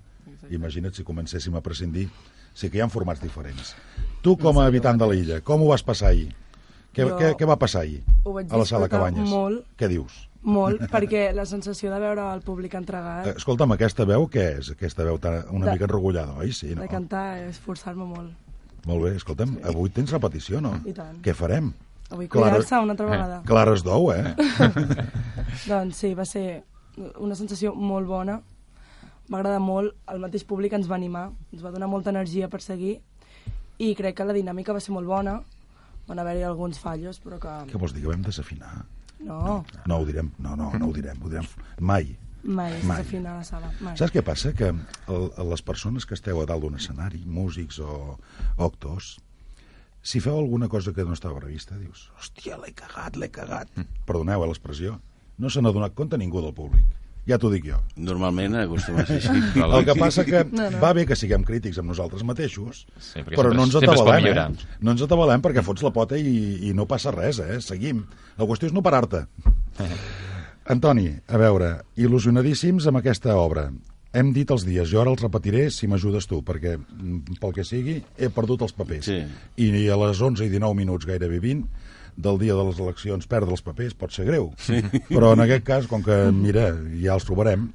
[0.54, 2.08] imagina't si comencéssim a prescindir,
[2.56, 3.74] sí que hi ha formats diferents.
[4.24, 6.30] Tu, com a habitant de la illa, com ho vas passar ahir?
[6.96, 9.28] Què, Jo què, què va passar ahir ho vaig a la sala Cabanyes?
[9.30, 9.66] molt.
[9.78, 10.16] Què dius?
[10.48, 14.72] Molt, perquè la sensació de veure el públic entregat, Eh, Escolta'm, aquesta veu què és?
[14.74, 16.54] Aquesta veu tan, una De- mica enrogullada, oi?
[16.56, 16.82] Sí, no?
[16.82, 18.32] de cantar, és forçar-me molt.
[18.88, 20.78] Molt bé, escolta'm, avui tens repetició, no?
[20.88, 21.20] I tant.
[21.22, 21.74] Què farem?
[22.10, 23.42] Avui cuidar-se una altra vegada.
[23.48, 24.34] Clares d'ou, eh?
[25.72, 26.64] Doncs sí, va ser
[27.20, 28.40] una sensació molt bona.
[29.28, 32.62] Va agradar molt, el mateix públic ens va animar, ens va donar molta energia per
[32.64, 32.96] seguir
[33.84, 35.42] i crec que la dinàmica va ser molt bona.
[36.08, 37.56] Van haver-hi alguns fallos, però que...
[37.68, 38.86] Què vols dir, que vam desafinar?
[39.28, 41.48] No, No ho direm, no, no, no ho direm, ho direm
[41.80, 42.16] mai.
[42.44, 43.04] mai Mai.
[43.24, 43.72] la sala.
[43.82, 43.98] Mai.
[43.98, 44.54] Saps què passa?
[44.54, 48.16] Que el, les persones que esteu a dalt d'un escenari, músics o,
[48.58, 49.18] o actors,
[50.08, 53.68] si feu alguna cosa que no estava prevista, dius, hòstia, l'he cagat, l'he cagat.
[54.08, 54.94] Perdoneu eh, l'expressió.
[55.38, 56.86] No se n'ha donat compte ningú del públic.
[57.28, 57.76] Ja t'ho dic jo.
[58.00, 59.42] Normalment acostuma a ser així.
[59.66, 60.80] El que passa que No, no.
[60.80, 64.78] va bé que siguem crítics amb nosaltres mateixos, Sí, però sempre- no ens atabalem, eh?
[64.80, 67.60] No ens atabalem perquè fots la pota i, i no passa res, eh?
[67.62, 68.06] Seguim.
[68.40, 69.26] La qüestió és no parar-te.
[70.72, 73.68] Antoni, a veure, il·lusionadíssims amb aquesta obra.
[74.18, 77.66] Hem dit els dies, jo ara els repetiré si m'ajudes tu, perquè, mm, pel que
[77.68, 79.06] sigui, he perdut els papers.
[79.06, 79.20] Sí.
[79.62, 81.68] I a les 11 i 19 minuts, gairebé 20,
[82.18, 84.50] del dia de les eleccions, perdre els papers pot ser greu.
[84.58, 84.82] Sí.
[85.12, 87.70] Però en aquest cas, com que, mira, ja els trobarem,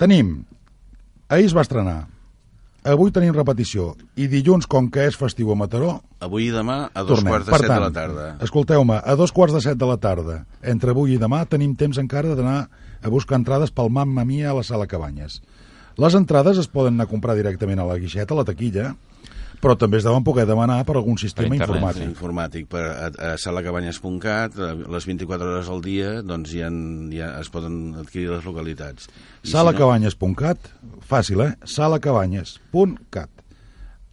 [0.00, 0.42] tenim,
[1.32, 2.02] ahir es va estrenar,
[2.84, 7.02] avui tenim repetició, i dilluns, com que és festiu a Mataró, Avui i demà a
[7.04, 7.32] dos tornem.
[7.32, 8.28] quarts de Per set tant, de la tarda.
[8.44, 11.98] Escolteu-me, a dos quarts de set de la tarda, entre avui i demà, tenim temps
[12.00, 12.68] encara d'anar
[13.04, 15.40] a buscar entrades pel Mamma Mia a la sala Cabanyes.
[16.00, 18.94] Les entrades es poden anar a comprar directament a la guixeta, a la taquilla,
[19.64, 22.08] però també es deuen poder demanar per algun sistema internet, informàtic.
[22.10, 26.68] informàtic per a, a salacabanyes.cat a les 24 hores al dia doncs ja,
[27.14, 29.08] ja es poden adquirir les localitats
[29.48, 30.68] Salacabanyes.cat,
[31.08, 31.52] fàcil, eh?
[31.68, 33.33] salacabanyes.cat.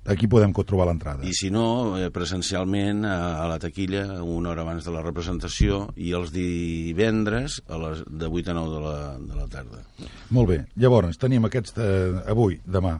[0.09, 1.21] Aquí podem trobar l'entrada.
[1.29, 5.91] I si no, eh, presencialment a, a la taquilla una hora abans de la representació
[5.95, 9.83] i els divendres a les, de 8 a 9 de la, de la tarda.
[10.33, 10.59] Molt bé.
[10.81, 12.95] Llavors, tenim aquests eh, avui, demà.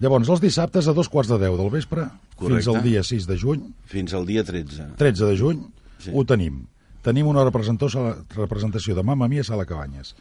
[0.00, 2.72] Llavors, els dissabtes a dos quarts de deu del vespre, fins Correcte.
[2.76, 4.90] al dia 6 de juny, Fins al dia 13.
[4.96, 5.62] 13 de juny,
[5.98, 6.10] Sí.
[6.12, 6.66] ho tenim.
[7.04, 8.02] Tenim una representació,
[8.36, 10.14] representació de Mamma Mia a Sala Cabanyes.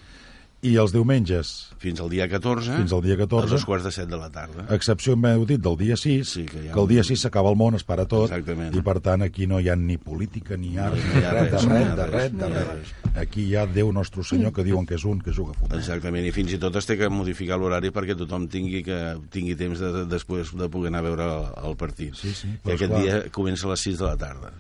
[0.66, 2.74] I els diumenges, Fins al dia 14.
[2.80, 3.46] Fins al dia 14.
[3.46, 4.64] A dos quarts de set de la tarda.
[4.74, 7.56] excepció, hem dit, del dia 6, Sí, que ha que el dia 6 s'acaba el
[7.56, 8.74] món, es para tot, Exactament.
[8.74, 11.60] i per tant aquí no hi ha ni política, ni art, No ni res, de
[11.68, 12.32] res, de res,
[12.72, 13.20] res, de.
[13.22, 15.78] Aquí hi ha Déu nostre senyor que diuen que és un que juga a futbol.
[15.78, 19.56] Exactament, i fins i tot es té que modificar l'horari perquè tothom tingui que tingui
[19.56, 22.16] temps de, de, després de poder anar a veure el, el partit.
[22.16, 23.04] Sí, sí, I aquest esclar.
[23.04, 24.52] dia comença a les 6 de la tarda.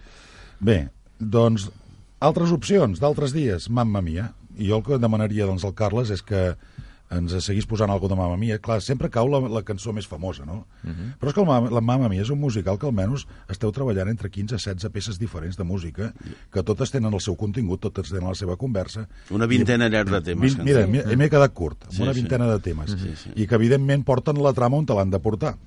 [0.60, 1.72] Bé, doncs,
[2.20, 4.34] altres opcions d'altres dies, Mamma Mia.
[4.58, 6.56] I jo el que demanaria doncs, al Carles és que
[7.14, 8.58] ens seguís posant alguna de Mamma Mia.
[8.60, 10.66] Clar, sempre cau la, la cançó més famosa, no?
[10.84, 11.10] Uh -huh.
[11.20, 14.30] Però és que el, la Mamma Mia és un musical que almenys esteu treballant entre
[14.30, 16.14] 15 i 16 peces diferents de música,
[16.52, 19.08] que totes tenen el seu contingut, totes tenen la seva conversa.
[19.30, 20.56] Una vintena llarg de temes.
[20.56, 22.22] Vint, mira, m'he m'he quedat curt, amb Sí, una sí.
[22.22, 22.92] vintena de temes.
[22.92, 23.30] Sí, sí.
[23.36, 25.58] I que, evidentment, porten la trama on te l'han de portar.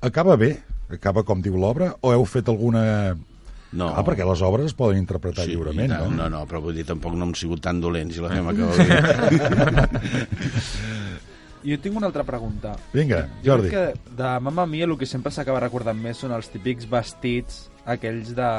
[0.00, 0.62] Acaba bé?
[0.88, 1.94] Acaba com diu l'obra?
[2.00, 3.16] O heu fet alguna...
[3.76, 3.90] No.
[3.92, 6.06] Ah, perquè les obres es poden interpretar Sí, lliurement, no?
[6.22, 8.76] No, no, però vull dir, tampoc no hem sigut tan dolents i la fem acabar
[8.80, 9.88] bé.
[11.68, 12.76] Jo tinc una altra pregunta.
[12.94, 13.68] Vinga, Jo Jordi.
[13.68, 17.64] crec que de Mamma Mia el que sempre s'acaba recordant més són els típics vestits,
[17.84, 18.50] aquells de,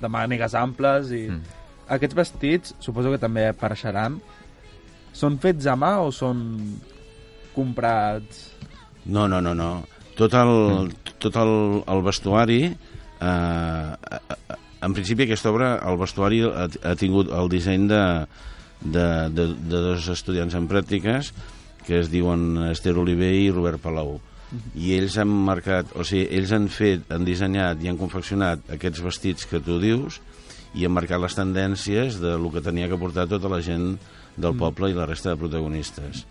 [0.00, 1.26] de mànegues amples i...
[1.34, 1.60] Mm.
[1.98, 4.14] Aquests vestits, suposo que també apareixeran,
[5.12, 6.38] són fets a mà o són
[7.52, 8.46] comprats?
[9.04, 9.82] No, no, no, no.
[10.16, 10.88] Tot el,
[11.20, 11.52] tot el,
[11.84, 12.62] el vestuari...
[13.20, 13.90] Eh,
[14.84, 18.04] en principi, aquesta obra, el vestuari ha, ha tingut el disseny de,
[18.84, 21.32] de, de, de dos estudiants en pràctiques
[21.84, 24.16] que es diuen Esther Oliver i Robert Palau.
[24.78, 29.02] I ells han marcat, o sigui, ells han fet, han dissenyat i han confeccionat aquests
[29.04, 30.20] vestits que tu dius
[30.74, 33.94] i han marcat les tendències de lo que tenia que portar tota la gent
[34.36, 36.24] del poble i la resta de protagonistes.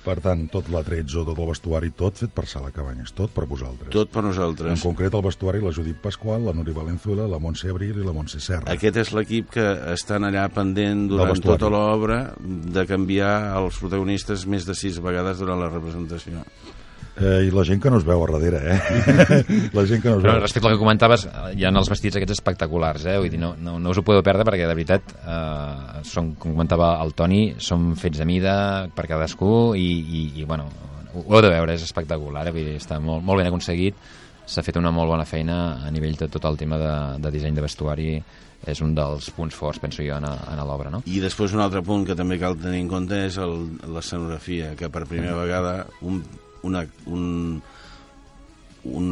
[0.00, 3.90] Per tant, tot l'atrezzo, tot el vestuari, tot fet per Sala Cabanyes, tot per vosaltres.
[3.92, 4.80] Tot per En nosaltres.
[4.80, 8.40] concret, el vestuari, la Judit Pasqual, la Núria Valenzuela, la Montse Abril i la Montse
[8.40, 8.72] Serra.
[8.72, 14.64] Aquest és l'equip que estan allà pendent durant tota l'obra de canviar els protagonistes més
[14.64, 16.40] de sis vegades durant la representació.
[17.20, 19.44] Eh, I la gent que no es veu a darrere, eh?
[19.76, 20.40] la gent que no es Però veu.
[20.40, 23.18] respecte al que comentaves, hi ha els vestits aquests espectaculars, eh?
[23.20, 26.54] Vull dir, no, no, no us ho podeu perdre perquè, de veritat, eh, són, com
[26.56, 28.54] comentava el Toni, són fets a mida
[28.96, 30.70] per cadascú i, i, i bueno,
[31.12, 32.54] ho heu de veure, és espectacular, eh?
[32.56, 34.00] Vull dir, està molt, molt ben aconseguit,
[34.50, 37.54] s'ha fet una molt bona feina a nivell de tot el tema de, de disseny
[37.54, 38.14] de vestuari,
[38.68, 40.98] és un dels punts forts, penso jo, en, a- en l'obra, no?
[41.08, 43.36] I després un altre punt que també cal tenir en compte és
[43.88, 46.18] l'escenografia, que per primera vegada un,
[46.66, 47.62] una, un,
[48.84, 49.08] un,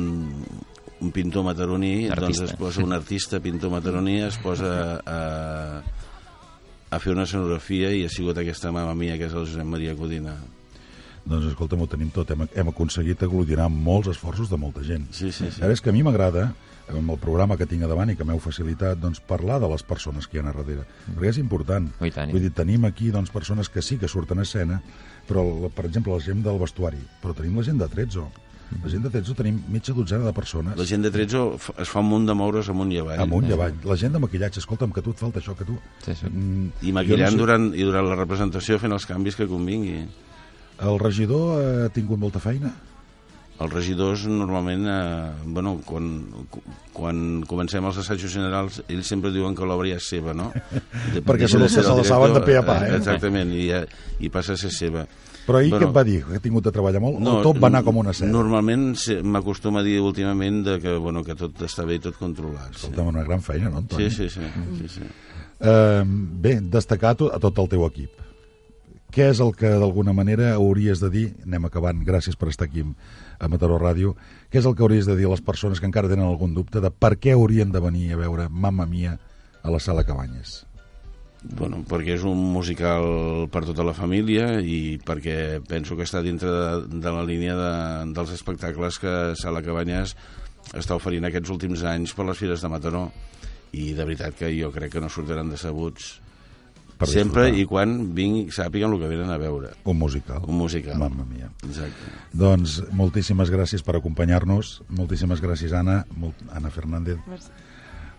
[1.00, 2.44] un pintor mataroní doncs Artista.
[2.44, 5.82] es posa, un artista pintor mataroní es posa a,
[6.90, 9.96] a fer una escenografia i ha sigut aquesta mama mia que és el Josep Maria
[9.96, 10.36] Codina
[11.28, 12.30] Doncs escolta'm, ho tenim tot.
[12.32, 15.04] Hem, hem aconseguit aglutinar molts esforços de molta gent.
[15.12, 15.60] Sí, sí, sí.
[15.64, 16.46] Ara és que a mi m'agrada,
[16.88, 19.84] amb el programa que tinc a davant i que m'heu facilitat, doncs, parlar de les
[19.84, 20.86] persones que hi ha a darrere.
[21.10, 21.90] Perquè és important.
[22.00, 22.08] Oh.
[22.32, 24.80] Vull dir, tenim aquí doncs, persones que sí que surten a escena,
[25.28, 28.28] però, la- per exemple, la gent del vestuari, però tenim la gent de Trezzo.
[28.82, 30.76] La gent de Trezzo tenim mitja dotzena de persones.
[30.76, 33.52] la gent de Trezzo es fa un munt de moure's amunt i avall Amunt i
[33.52, 33.72] avall.
[33.84, 35.78] La gent de maquillatge, escolta'm, que a tu et falta això, que tu...
[36.04, 36.26] Sí, sí.
[36.28, 40.02] Mm, i maquillant no sé- durant, i durant la representació fent els canvis que convingui
[40.80, 42.74] El regidor ha tingut molta feina?
[43.58, 46.04] Els regidors normalment, eh, bueno, quan,
[46.94, 50.52] quan comencem els assajos generals, ells sempre diuen que l'obra ja és seva, no?
[51.14, 52.92] De, Perquè la- de ser se la saben de pe a pa, eh?
[53.00, 53.80] Exactament, i, ja,
[54.22, 55.02] i passa a ser seva.
[55.48, 56.18] Però ahir Bueno, què et va dir?
[56.28, 57.18] Que ha tingut de treballar molt?
[57.24, 58.30] o tot va anar com una seda?
[58.30, 58.92] Normalment
[59.24, 62.74] m'acostuma a dir últimament de que, bueno, que tot està bé i tot controlat.
[62.76, 64.10] Sí, Escolta'm, una gran feina, no, Antoni?
[64.10, 64.38] sí, sí.
[64.38, 65.08] sí, sí, sí.
[65.58, 68.27] Eh, bé, destacar a tot el teu equip.
[69.08, 72.84] Què és el que d'alguna manera hauries de dir, anem acabant, gràcies per estar aquí
[72.84, 74.12] a Mataró Ràdio,
[74.52, 76.82] què és el que hauries de dir a les persones que encara tenen algun dubte
[76.84, 79.16] de per què haurien de venir a veure Mamma Mia
[79.62, 80.62] a la sala Cabanyes?
[81.42, 86.50] Bueno, perquè és un musical per tota la família i perquè penso que està dintre
[86.50, 87.72] de, de la línia de,
[88.12, 90.16] dels espectacles que Sala Cabanyes
[90.74, 93.06] està oferint aquests últims anys per les fires de Mataró
[93.72, 96.16] i de veritat que jo crec que no sortiran decebuts
[96.98, 97.60] Per sempre disfrutar.
[97.62, 100.42] i quan vingui, sàpiguen el que venen a veure Un musical.
[100.46, 101.48] un musical Mamma Mia.
[101.64, 107.50] exacte Doncs moltíssimes gràcies per acompanyar-nos, moltíssimes gràcies Anna, molt, Anna Fernández, Merci.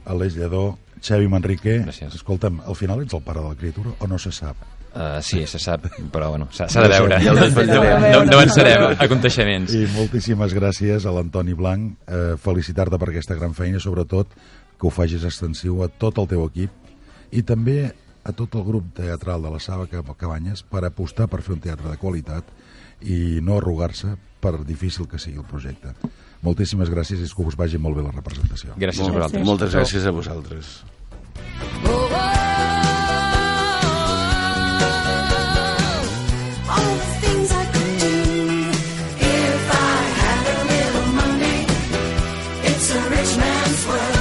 [0.05, 1.83] Aleix Lledó, Xavi Manrique.
[1.85, 2.15] Gràcies.
[2.15, 4.55] Escolta'm, al final ets el pare de la criatura o no se sap?
[4.89, 7.19] Uh, sí, se sap, però bueno, s'ha de veure.
[7.21, 7.33] ja.
[7.35, 9.73] No, no avançarem a aconteixements.
[9.75, 11.93] I moltíssimes gràcies a l'Antoni Blanc.
[12.07, 14.33] Eh, Felicitar-te per aquesta gran feina sobretot
[14.79, 16.71] que ho facis extensiu a tot el teu equip
[17.31, 17.91] i també
[18.29, 21.89] a tot el grup teatral de la Saba Cabanyes per apostar per fer un teatre
[21.89, 22.45] de qualitat
[23.01, 25.93] i no arrugar-se per difícil que sigui el projecte.
[26.45, 28.77] Moltíssimes gràcies i que us vagi molt bé la representació.
[28.79, 29.45] Gràcies a vosaltres.
[29.47, 30.83] Moltes gràcies a vosaltres.
[36.69, 38.17] All the things I could do
[39.25, 41.59] if I had a little money.
[42.69, 44.18] It's a rich man's world.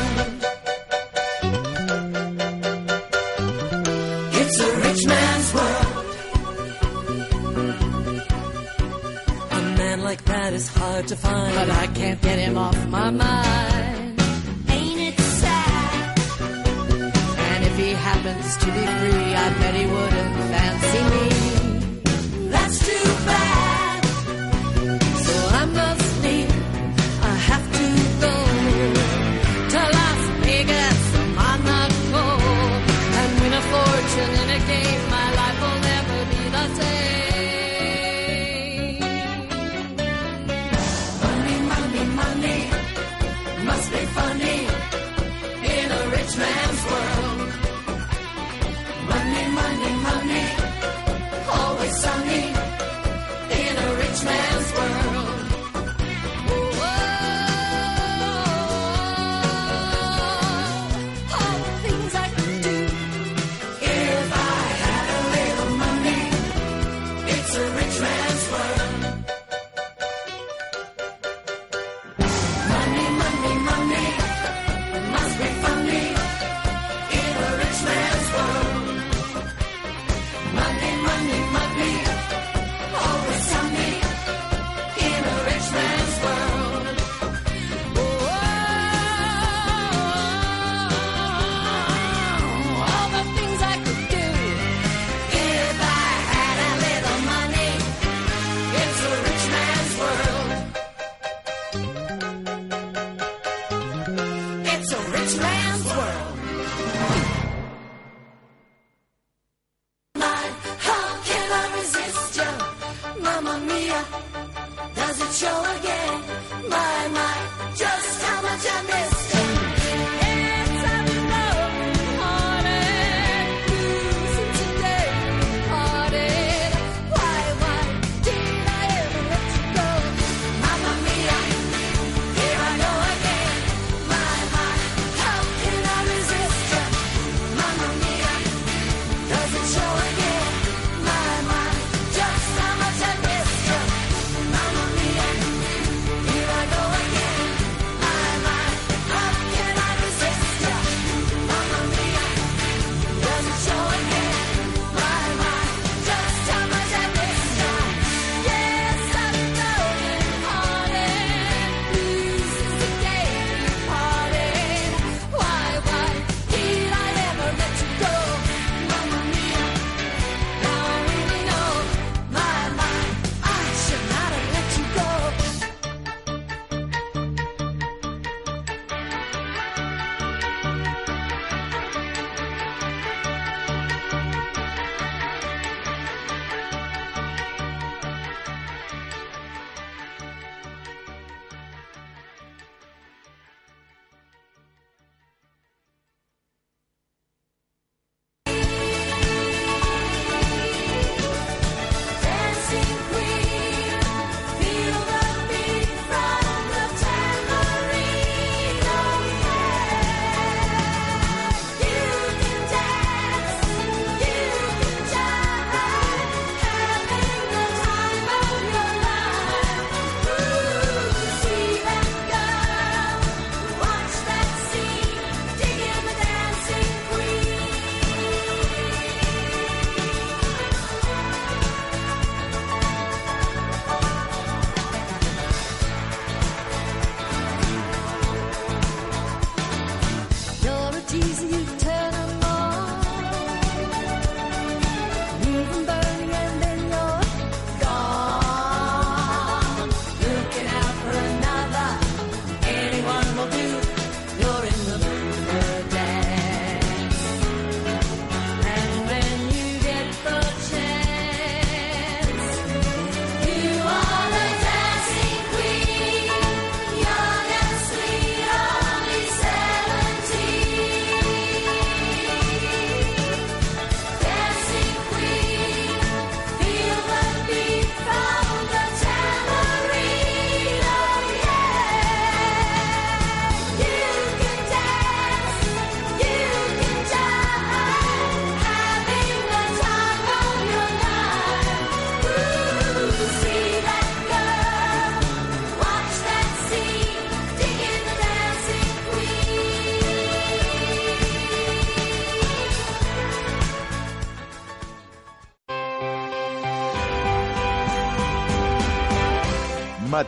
[113.99, 114.38] Mamma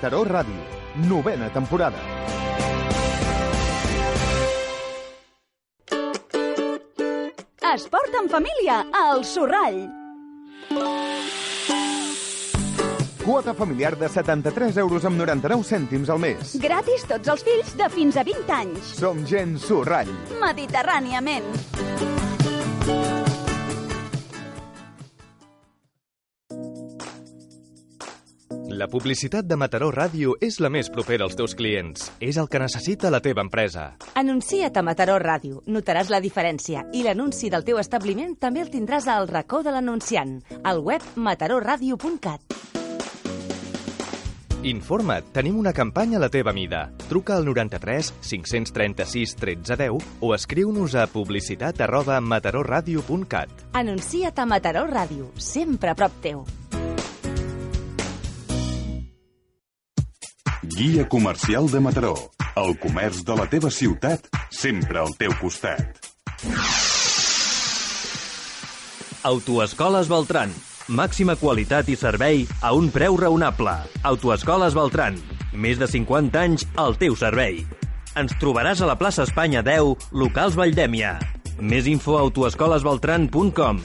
[0.00, 0.54] Mataró Ràdio,
[1.10, 1.98] novena temporada.
[7.74, 9.90] Esport en família, al Sorrall.
[13.26, 16.56] Quota familiar de 73 euros amb 99 cèntims al mes.
[16.64, 18.96] Gratis tots els fills de fins a 20 anys.
[19.04, 20.16] Som gent Sorrall.
[20.40, 23.19] Mediterràniament.
[28.80, 32.06] La publicitat de Mataró Ràdio és la més propera als teus clients.
[32.24, 33.90] És el que necessita la teva empresa.
[34.16, 35.60] Anuncia't a Mataró Ràdio.
[35.68, 40.38] Notaràs la diferència i l'anunci del teu establiment també el tindràs al racó de l'anunciant,
[40.64, 42.56] al web mataroradio.cat.
[44.64, 46.86] Informa't, tenim una campanya a la teva mida.
[47.10, 53.68] Truca al 93 536 1310 o escriu-nos a publicitat arroba mataroradio.cat.
[53.74, 56.46] Anuncia't a Mataró Ràdio, sempre a prop teu.
[60.76, 62.14] Guia comercial de Mataró.
[62.56, 65.98] El comerç de la teva ciutat, sempre al teu costat.
[69.26, 70.52] Autoescoles Beltran.
[70.88, 73.74] Màxima qualitat i servei a un preu raonable.
[74.02, 75.18] Autoescoles Beltran.
[75.52, 77.64] Més de 50 anys al teu servei.
[78.18, 81.18] Ens trobaràs a la plaça Espanya 10, locals Valldèmia.
[81.58, 83.84] Més info a autoescolesbeltran.com.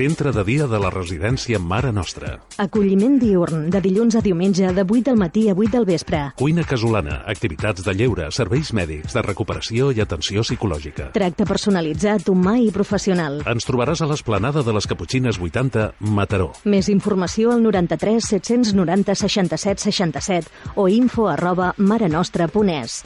[0.00, 2.30] Centre de dia de la residència Mare Nostra.
[2.62, 6.20] Acolliment diurn, de dilluns a diumenge, de 8 del matí a 8 del vespre.
[6.38, 11.10] Cuina casolana, activitats de lleure, serveis mèdics, de recuperació i atenció psicològica.
[11.12, 13.42] Tracte personalitzat, humà i professional.
[13.44, 16.54] Ens trobaràs a l'esplanada de les Caputxines 80, Mataró.
[16.64, 23.02] Més informació al 93 790 67 67 o info arroba marenostra.es.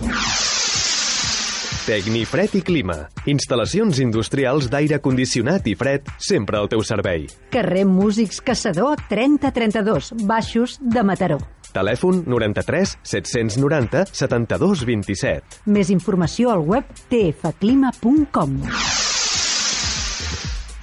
[1.85, 2.95] Tecnifred i Clima.
[3.29, 7.27] Instal·lacions industrials d'aire condicionat i fred sempre al teu servei.
[7.53, 11.37] Carrer Músics Caçador 3032, Baixos de Mataró.
[11.77, 15.61] Telèfon 93 790 72 27.
[15.77, 18.57] Més informació al web tfclima.com.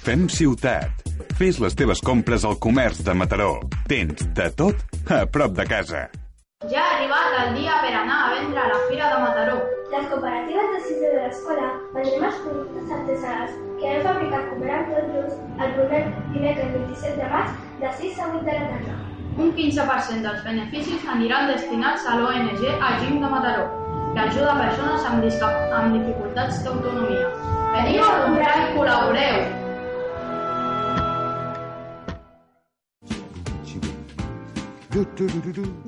[0.06, 1.02] Fem ciutat.
[1.34, 3.56] Fes les teves compres al comerç de Mataró.
[3.90, 6.06] Tens de tot a prop de casa.
[6.70, 8.81] Ja ha arribat el dia per anar a vendre la
[11.32, 16.00] l'escola vendrem els productes artesanals que hem fabricat cooperant tot just el proper
[16.34, 18.96] dimecres 27 de maig de 6 a 8 de la tarda.
[19.40, 22.60] Un 15% dels beneficis aniran destinats a l'ONG
[22.90, 23.64] Agim de Mataró,
[24.12, 27.32] que ajuda persones amb, discap amb dificultats d'autonomia.
[27.78, 29.42] Veniu a comprar i col·laboreu!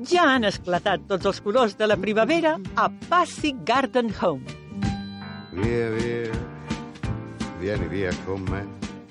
[0.09, 4.64] Ja han esclatat tots els colors de la primavera a Passy Garden Home.
[5.55, 6.31] Via, via,
[7.61, 8.63] vieni via con me.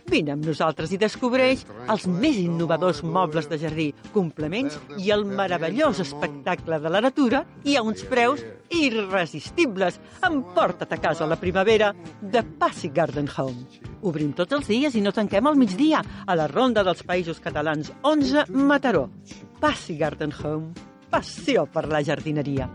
[0.05, 6.03] Vine amb nosaltres i descobreix els més innovadors mobles de jardí, complements i el meravellós
[6.05, 9.97] espectacle de la natura i a uns preus irresistibles.
[10.28, 13.64] Emporta't a casa la primavera de Passy Garden Home.
[14.05, 17.90] Obrim tots els dies i no tanquem al migdia a la Ronda dels Països Catalans
[18.03, 19.09] 11 Mataró.
[19.61, 20.74] Passy Garden Home.
[21.09, 22.68] Passió per la jardineria.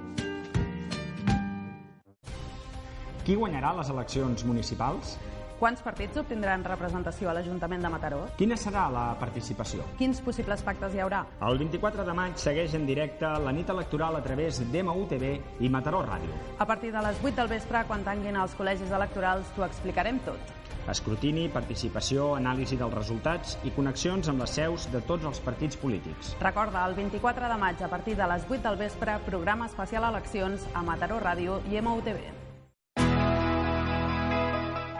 [3.29, 5.11] Qui guanyarà les eleccions municipals?
[5.59, 8.23] Quants partits obtindran representació a l'Ajuntament de Mataró?
[8.39, 9.85] Quina serà la participació?
[9.99, 11.19] Quins possibles pactes hi haurà?
[11.45, 16.01] El 24 de maig segueix en directe la nit electoral a través d'MUTV i Mataró
[16.07, 16.39] Ràdio.
[16.57, 20.57] A partir de les 8 del vespre, quan tanquin els col·legis electorals, t'ho explicarem tot.
[20.89, 26.33] Escrutini, participació, anàlisi dels resultats i connexions amb les seus de tots els partits polítics.
[26.41, 30.65] Recorda, el 24 de maig, a partir de les 8 del vespre, programa especial eleccions
[30.73, 32.48] a Mataró Ràdio i MUTV.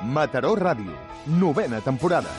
[0.10, 0.96] Mataró Ràdio,
[1.38, 2.32] novena temporada.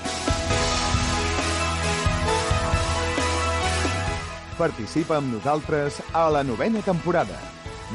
[4.59, 7.37] Participa amb nosaltres a la novena temporada.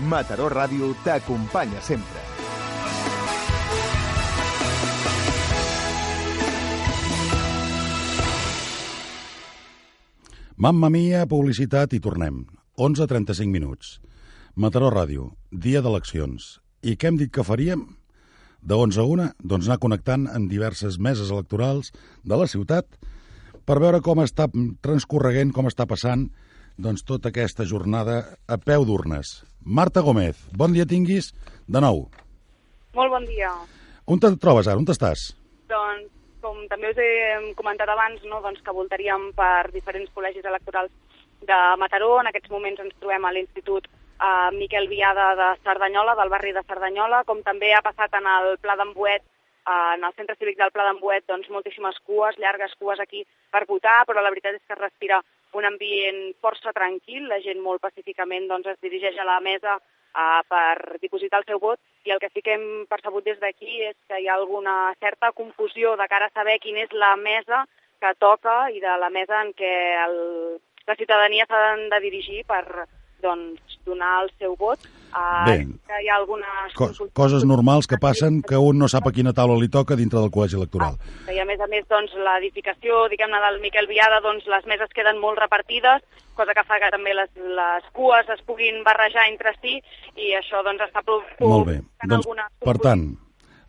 [0.08, 2.24] Mataró Ràdio t'acompanya sempre.
[10.56, 12.46] Mamma mia, publicitat i tornem.
[12.80, 14.00] 11.35 minuts.
[14.56, 16.62] Mataró Ràdio, dia d'eleccions.
[16.80, 17.90] I què hem dit que faríem?
[18.66, 21.92] De 11 a 1, doncs anar connectant en diverses meses electorals
[22.26, 22.88] de la ciutat
[23.66, 24.48] per veure com està
[24.82, 26.26] transcorreguent, com està passant
[26.82, 28.18] doncs, tota aquesta jornada
[28.50, 29.44] a peu d'urnes.
[29.62, 31.32] Marta Gómez, bon dia tinguis
[31.70, 32.08] de nou.
[32.98, 33.52] Molt bon dia.
[34.10, 34.82] On te trobes ara?
[34.82, 35.28] On estàs?
[35.70, 36.10] Doncs,
[36.42, 40.94] com també us he comentat abans, no, doncs que voltaríem per diferents col·legis electorals
[41.46, 42.16] de Mataró.
[42.22, 43.90] En aquests moments ens trobem a l'Institut
[44.22, 48.58] eh, Miquel Viada de Cerdanyola, del barri de Cerdanyola, com també ha passat en el
[48.60, 53.00] Pla d'Embuet, eh, en el centre cívic del Pla d'Embuet, doncs moltíssimes cues, llargues cues
[53.00, 55.22] aquí per votar, però la veritat és que es respira
[55.56, 60.42] un ambient força tranquil, la gent molt pacíficament doncs, es dirigeix a la mesa uh,
[60.50, 63.96] per dipositar el seu vot i el que sí que hem percebut des d'aquí és
[64.10, 67.64] que hi ha alguna certa confusió de cara a saber quina és la mesa
[68.02, 70.18] que toca i de la mesa en què el,
[70.88, 71.64] la ciutadania s'ha
[71.94, 72.64] de dirigir per
[73.26, 74.80] doncs, donar el seu vot.
[75.16, 75.58] Uh, Bé.
[75.88, 79.32] que hi ha algunes Cos, coses normals que passen que un no sap a quina
[79.32, 80.98] taula li toca dintre del col·legi electoral.
[81.32, 85.22] I a més a més, doncs, l'edificació, diguem-ne, del Miquel Viada, doncs, les meses queden
[85.22, 86.04] molt repartides,
[86.36, 89.78] cosa que fa que també les, les cues es puguin barrejar entre si,
[90.20, 91.78] i això, doncs, està pro- Molt bé.
[91.80, 93.06] provocant Doncs, alguna per tant,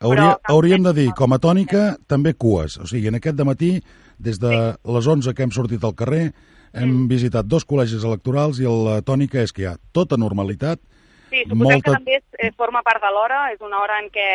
[0.00, 2.80] hauria, hauríem de dir, com a tònica, també cues.
[2.82, 3.76] O sigui, en aquest matí,
[4.18, 4.50] des de
[4.82, 6.32] les 11 que hem sortit al carrer,
[6.76, 10.80] hem visitat dos col·legis electorals i la tònica és que hi ha tota normalitat,
[11.26, 11.90] Sí, suposem molta...
[11.90, 14.28] que també és, eh, forma part de l'hora, és una hora en què,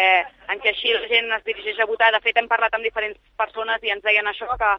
[0.52, 2.12] en què així la gent es dirigeix a votar.
[2.12, 4.72] De fet, hem parlat amb diferents persones i ens deien això, que,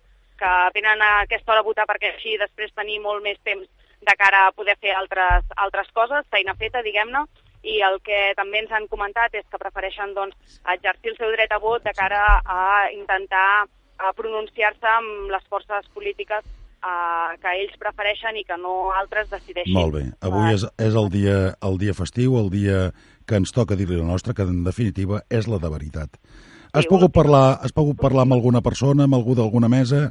[0.43, 3.67] que venen a aquesta hora a votar perquè així després tenir molt més temps
[4.03, 7.25] de cara a poder fer altres, altres coses, feina feta, diguem-ne,
[7.63, 11.53] i el que també ens han comentat és que prefereixen doncs, exercir el seu dret
[11.55, 13.65] a vot de cara a intentar
[14.03, 16.43] a pronunciar-se amb les forces polítiques
[16.83, 19.75] eh, que ells prefereixen i que no altres decideixin.
[19.77, 20.05] Molt bé.
[20.27, 22.91] Avui és, és el, dia, el dia festiu, el dia
[23.29, 26.19] que ens toca dir-li la nostra, que en definitiva és la de veritat.
[26.73, 30.07] Has pogut parlar, has pogut parlar amb alguna persona, amb algú d'alguna mesa,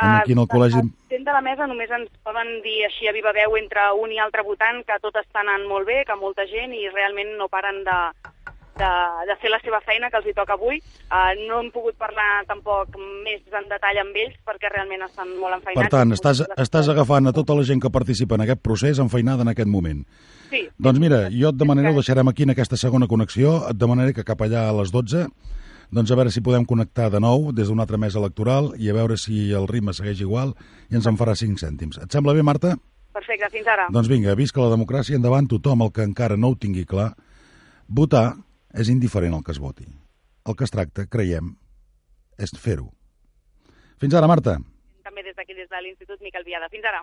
[0.00, 0.80] en, aquí en el col·legi?
[1.12, 4.20] Gent de la mesa només ens poden dir així a viva veu entre un i
[4.22, 7.82] altre votant que tot està anant molt bé, que molta gent i realment no paren
[7.84, 7.98] de,
[8.80, 8.90] de,
[9.28, 10.80] de fer la seva feina que els hi toca avui.
[11.10, 15.58] Uh, no hem pogut parlar tampoc més en detall amb ells perquè realment estan molt
[15.60, 15.84] enfeinats.
[15.84, 19.46] Per tant, estàs, estàs agafant a tota la gent que participa en aquest procés enfeinada
[19.46, 20.04] en aquest moment.
[20.50, 20.66] Sí.
[20.82, 24.26] Doncs mira, jo et demanaré, ho deixarem aquí en aquesta segona connexió, et demanaré que
[24.26, 25.26] cap allà a les 12,
[25.90, 28.94] doncs a veure si podem connectar de nou des d'una altra mesa electoral i a
[28.94, 30.54] veure si el ritme segueix igual
[30.90, 31.98] i ens en farà 5 cèntims.
[32.02, 32.76] Et sembla bé, Marta?
[33.10, 33.88] Perfecte, fins ara.
[33.90, 37.10] Doncs vinga, visca la democràcia, endavant tothom el que encara no ho tingui clar.
[37.90, 38.36] Votar
[38.74, 39.86] és indiferent al que es voti.
[40.46, 41.54] El que es tracta, creiem,
[42.38, 42.88] és fer-ho.
[44.00, 44.56] Fins ara, Marta.
[45.04, 46.70] També des d'aquí, des de l'Institut Miquel Viada.
[46.72, 47.02] Fins ara.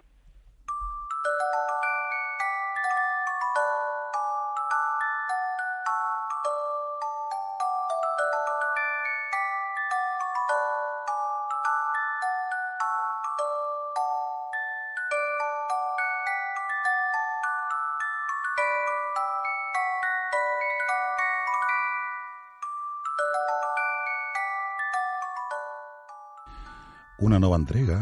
[27.18, 27.96] Una nova entrega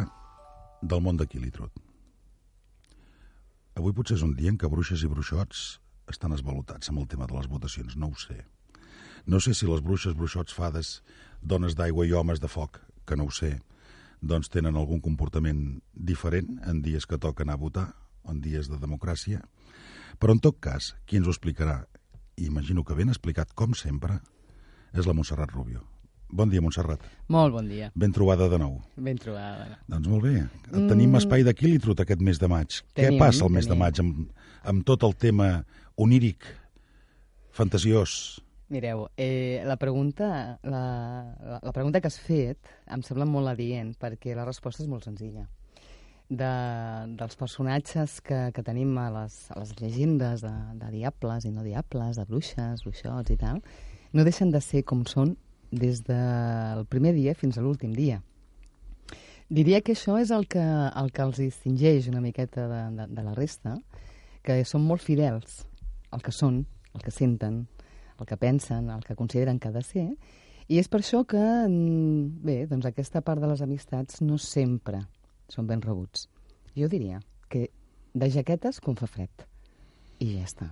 [0.84, 1.72] del món de Quilitrut.
[3.80, 5.62] Avui potser és un dia en què bruixes i bruixots
[6.12, 8.42] estan esvalutats amb el tema de les votacions, no ho sé.
[9.24, 11.00] No sé si les bruixes, bruixots, fades,
[11.40, 13.54] dones d'aigua i homes de foc, que no ho sé,
[14.20, 17.88] doncs tenen algun comportament diferent en dies que toca anar a votar,
[18.28, 19.46] en dies de democràcia.
[20.20, 21.86] Però en tot cas, qui ens ho explicarà,
[22.36, 24.20] i imagino que ben explicat, com sempre,
[24.92, 25.95] és la Montserrat Rubio.
[26.30, 27.04] Bon dia, Montserrat.
[27.32, 27.92] Molt bon dia.
[27.96, 28.80] Ben trobada de nou.
[28.98, 29.78] Ben trobada.
[29.88, 30.40] Doncs molt bé.
[30.72, 30.88] Mm.
[30.90, 32.80] Tenim espai de Quilitrut aquest mes de maig.
[32.96, 33.84] Què Tenim, passa el mes de tenim.
[33.84, 34.24] maig amb,
[34.66, 35.50] amb tot el tema
[35.96, 36.44] oníric,
[37.56, 38.42] fantasiós?
[38.74, 40.82] Mireu, eh, la, pregunta, la,
[41.40, 42.58] la, la pregunta que has fet
[42.92, 45.46] em sembla molt adient, perquè la resposta és molt senzilla.
[46.26, 46.52] De,
[47.20, 51.62] dels personatges que, que tenim a les, a les llegendes de, de diables i no
[51.62, 53.62] diables, de bruixes, bruixots i tal,
[54.12, 55.36] no deixen de ser com són
[55.76, 58.22] des del primer dia fins a l'últim dia.
[59.50, 63.26] Diria que això és el que, el que els distingeix una miqueta de, de, de
[63.26, 63.76] la resta,
[64.42, 65.62] que són molt fidels
[66.16, 66.64] al que són,
[66.96, 67.66] el que senten,
[68.20, 70.08] el que pensen, el que consideren que ha de ser,
[70.68, 75.04] i és per això que, mm, bé, doncs aquesta part de les amistats no sempre
[75.50, 76.26] són ben rebuts.
[76.74, 77.70] Jo diria que
[78.14, 79.46] de jaquetes quan fa fred.
[80.20, 80.72] I ja està.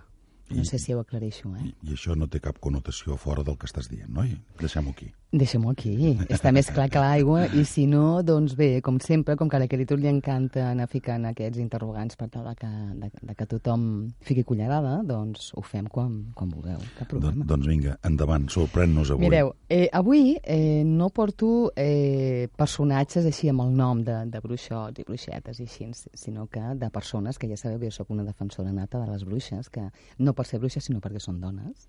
[0.54, 1.74] No sé si ho aclareixo, eh?
[1.84, 4.36] I això no té cap connotació fora del que estàs dient, noi?
[4.62, 5.10] Deixem-ho aquí.
[5.34, 6.14] Deixem-ho aquí.
[6.30, 9.62] Està més clar que l'aigua i si no, doncs bé, com sempre, com que a
[9.64, 12.70] la Queritud li encanta anar ficant aquests interrogants per tal que,
[13.02, 13.88] de, de que tothom
[14.22, 16.78] fiqui cullerada, doncs ho fem quan, quan vulgueu.
[17.00, 17.48] Cap Don, problema.
[17.50, 19.26] doncs vinga, endavant, sorprèn-nos avui.
[19.26, 25.02] Mireu, eh, avui eh, no porto eh, personatges així amb el nom de, de bruixots
[25.02, 28.28] i bruixetes i així, sinó que de persones que ja sabeu que jo sóc una
[28.28, 29.90] defensora nata de les bruixes, que
[30.20, 31.88] no per ser bruixes sinó perquè són dones,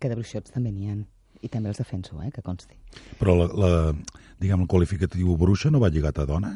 [0.00, 0.96] que de bruixots també n'hi ha.
[1.44, 2.74] I també els defenso, eh, que consti.
[3.20, 3.68] Però la, la,
[4.40, 6.54] diguem, el qualificatiu bruixa no va lligat a dona?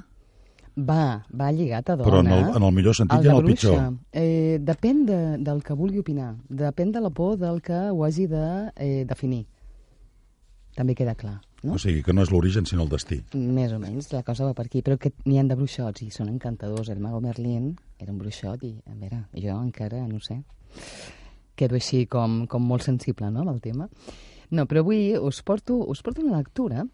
[0.81, 2.07] Va, va lligat a dona.
[2.09, 3.99] Però en el- en el millor sentit El i en el bruixa, pitjor.
[4.17, 6.31] Eh, depèn de, del que vulgui opinar.
[6.49, 9.45] Depèn de la por del que ho hagi de eh, definir.
[10.77, 11.41] també queda clar.
[11.63, 11.75] No?
[11.75, 13.19] O sigui, que no és l'origen, sinó el destí.
[13.35, 16.09] Més o menys, la cosa va per aquí, però que n'hi han de bruixots i
[16.15, 16.89] són encantadors.
[16.89, 20.39] El mago Merlin era un bruixot i, a veure, jo encara, no sé,
[21.57, 23.89] quedo així com, com molt sensible no, amb el tema.
[24.51, 26.87] No, però avui us porto, us porto una lectura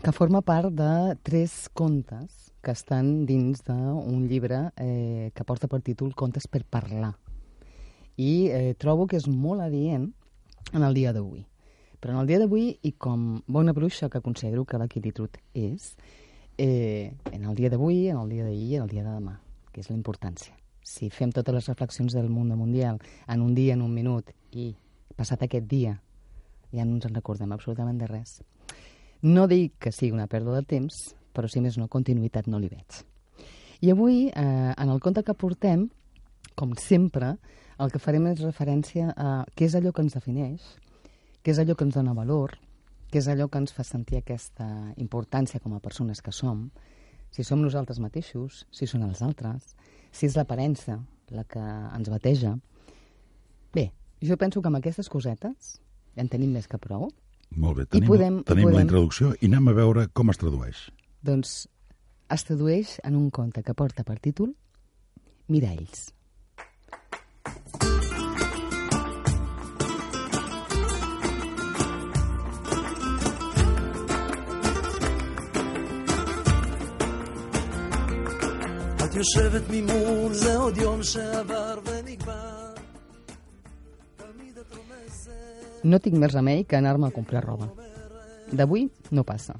[0.00, 5.82] que forma part de tres contes que estan dins d'un llibre eh, que porta per
[5.82, 7.12] títol Contes per parlar.
[8.16, 10.06] I eh, trobo que és molt adient
[10.72, 11.42] en el dia d'avui.
[12.00, 15.92] Però en el dia d'avui, i com bona bruixa que considero que l'equilibrut és,
[16.56, 19.38] eh, en el dia d'avui, en el dia d'ahir i en el dia de demà,
[19.72, 20.61] que és la importància.
[20.82, 24.72] Si fem totes les reflexions del món mundial en un dia, en un minut, i
[25.16, 25.96] passat aquest dia,
[26.72, 28.40] ja no ens en recordem absolutament de res.
[29.22, 32.70] No dic que sigui una pèrdua de temps, però si més no, continuïtat no li
[32.72, 33.02] veig.
[33.82, 35.88] I avui, eh, en el conte que portem,
[36.54, 37.36] com sempre,
[37.78, 40.66] el que farem és referència a què és allò que ens defineix,
[41.42, 42.58] què és allò que ens dona valor,
[43.10, 44.66] què és allò que ens fa sentir aquesta
[44.96, 46.70] importància com a persones que som,
[47.32, 49.74] si som nosaltres mateixos, si són els altres,
[50.12, 51.00] si és l'aparença
[51.32, 51.58] la que
[51.96, 52.58] ens bateja.
[53.72, 55.78] Bé, jo penso que amb aquestes cosetes
[56.16, 57.08] en tenim més que prou.
[57.56, 60.38] Molt bé, I tenim, podem- tenim la podem- introducció i anem a veure com es
[60.38, 60.90] tradueix.
[61.22, 61.68] Doncs
[62.30, 64.54] es tradueix en un conte que porta per títol
[65.48, 66.12] Miralls.
[79.11, 82.67] את יושבת ממול, זה עוד יום שעבר ונגמר.
[85.83, 87.69] No tinc més remei que anar-me a comprar roba.
[88.51, 89.53] D'avui no passa.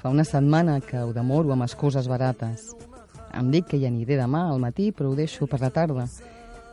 [0.00, 2.64] Fa una setmana que ho demoro amb excuses barates.
[3.38, 6.08] Em dic que hi aniré demà al matí, però ho deixo per la tarda.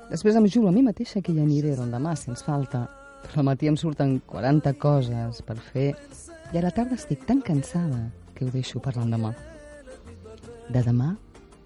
[0.10, 2.88] Després em juro a mi mateixa que hi aniré l'endemà, sens falta.
[3.28, 5.92] Però al matí em surten 40 coses per fer
[6.54, 9.36] i a la tarda estic tan cansada que ho deixo per l'endemà.
[10.72, 11.14] De demà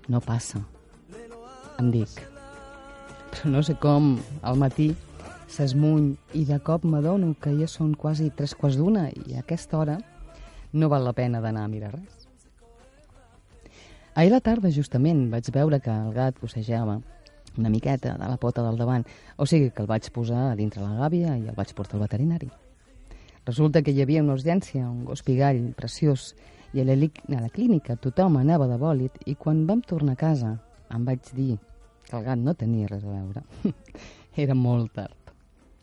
[0.08, 0.62] no passa.
[1.80, 2.12] Em dic.
[3.32, 4.92] Però no sé com, al matí
[5.52, 9.78] s'esmuny i de cop m'adono que ja són quasi tres quarts d'una i a aquesta
[9.78, 9.98] hora
[10.72, 12.26] no val la pena d'anar a mirar res.
[14.16, 17.00] Ahir la tarda, justament, vaig veure que el gat bussejava
[17.56, 19.04] una miqueta de la pota del davant,
[19.36, 22.04] o sigui que el vaig posar a dintre la gàbia i el vaig portar al
[22.04, 22.48] veterinari.
[23.46, 26.34] Resulta que hi havia una urgència, un gos pigall preciós,
[26.76, 30.20] i a la, a la clínica tothom anava de bòlit i quan vam tornar a
[30.20, 30.50] casa
[30.92, 31.56] em vaig dir
[32.04, 33.42] que el gat no tenia res a veure.
[34.44, 35.32] Era molt tard.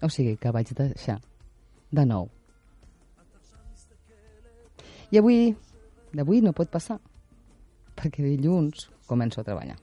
[0.06, 1.18] O sigui que vaig deixar
[1.90, 2.30] de nou.
[5.10, 5.56] I avui,
[6.14, 7.00] d'avui no pot passar,
[7.98, 9.80] perquè dilluns començo a treballar.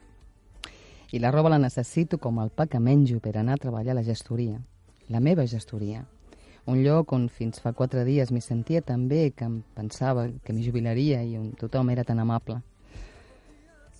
[1.10, 3.98] I la roba la necessito com el pa que menjo per anar a treballar a
[3.98, 4.60] la gestoria,
[5.08, 6.04] la meva gestoria.
[6.66, 10.52] Un lloc on fins fa quatre dies m'hi sentia tan bé que em pensava que
[10.52, 12.60] m'hi jubilaria i on tothom era tan amable.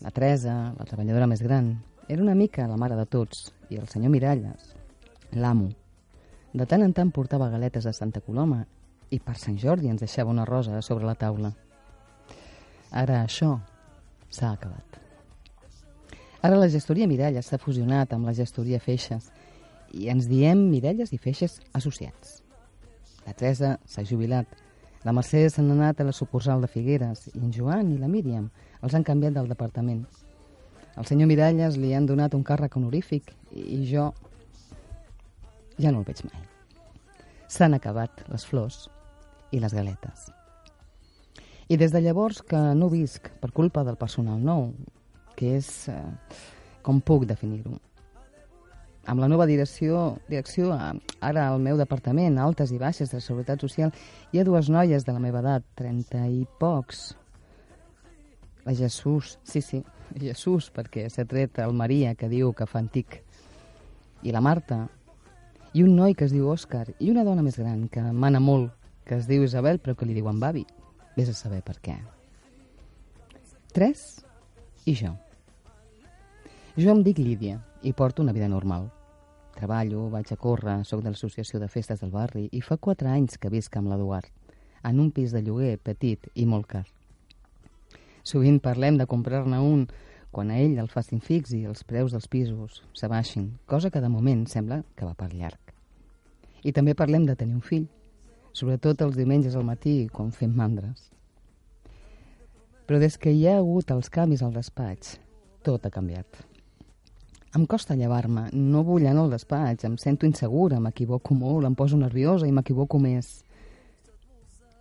[0.01, 1.73] La Teresa, la treballadora més gran,
[2.09, 4.75] era una mica la mare de tots i el senyor Miralles,
[5.33, 5.71] l'amo.
[6.53, 8.65] De tant en tant portava galetes de Santa Coloma
[9.11, 11.53] i per Sant Jordi ens deixava una rosa a sobre la taula.
[12.91, 13.55] Ara això
[14.29, 15.01] s'ha acabat.
[16.43, 19.31] Ara la gestoria Miralles s'ha fusionat amb la gestoria Feixes
[19.93, 22.41] i ens diem Miralles i Feixes associats.
[23.27, 24.49] La Teresa s'ha jubilat,
[25.05, 28.51] la Mercè n'ha anat a la sucursal de Figueres i en Joan i la Míriam
[28.83, 30.03] els han canviat del departament.
[30.97, 34.11] Al senyor Miralles li han donat un càrrec honorífic i jo
[35.81, 36.43] ja no el veig mai.
[37.49, 38.89] S'han acabat les flors
[39.51, 40.29] i les galetes.
[41.71, 44.73] I des de llavors que no visc per culpa del personal nou,
[45.37, 45.97] que és eh,
[46.83, 47.79] com puc definir-ho.
[49.09, 53.95] Amb la nova direcció, direcció ara al meu departament, altes i baixes de Seguretat Social,
[54.33, 57.15] hi ha dues noies de la meva edat, 30 i pocs.
[58.67, 59.83] La Jesús, sí, sí,
[60.27, 63.23] Jesús, perquè s'ha tret el Maria, que diu que fa antic.
[64.23, 64.85] I la Marta,
[65.73, 68.75] i un noi que es diu Òscar, i una dona més gran, que mana molt,
[69.07, 70.67] que es diu Isabel, però que li diuen Babi.
[71.17, 71.97] Vés a saber per què.
[73.73, 74.21] Tres
[74.85, 75.15] i jo.
[76.79, 78.85] Jo em dic Lídia i porto una vida normal.
[79.57, 83.41] Treballo, vaig a córrer, sóc de l'associació de festes del barri i fa quatre anys
[83.43, 84.29] que visc amb l'Eduard,
[84.87, 86.85] en un pis de lloguer petit i molt car.
[88.23, 89.89] Sovint parlem de comprar-ne un
[90.31, 94.09] quan a ell el facin fix i els preus dels pisos s'abaixin, cosa que de
[94.09, 95.75] moment sembla que va per llarg.
[96.63, 97.89] I també parlem de tenir un fill,
[98.53, 101.11] sobretot els diumenges al matí quan fem mandres.
[102.87, 105.19] Però des que hi ha hagut els canvis al despatx,
[105.67, 106.50] tot ha canviat.
[107.51, 111.97] Em costa llevar-me, no vull anar al despatx, em sento insegura, m'equivoco molt, em poso
[111.99, 113.41] nerviosa i m'equivoco més.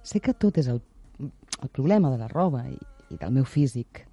[0.06, 0.78] Sé que tot és el,
[1.18, 2.78] el problema de la roba i,
[3.10, 4.04] i del meu físic.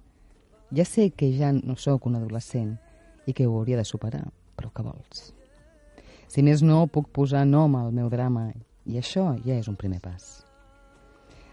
[0.73, 2.73] Ja sé que ja no sóc un adolescent
[3.29, 4.25] i que ho hauria de superar,
[4.57, 5.27] però què vols?
[6.27, 8.49] Si més no, puc posar nom al meu drama
[8.89, 10.25] i això ja és un primer pas.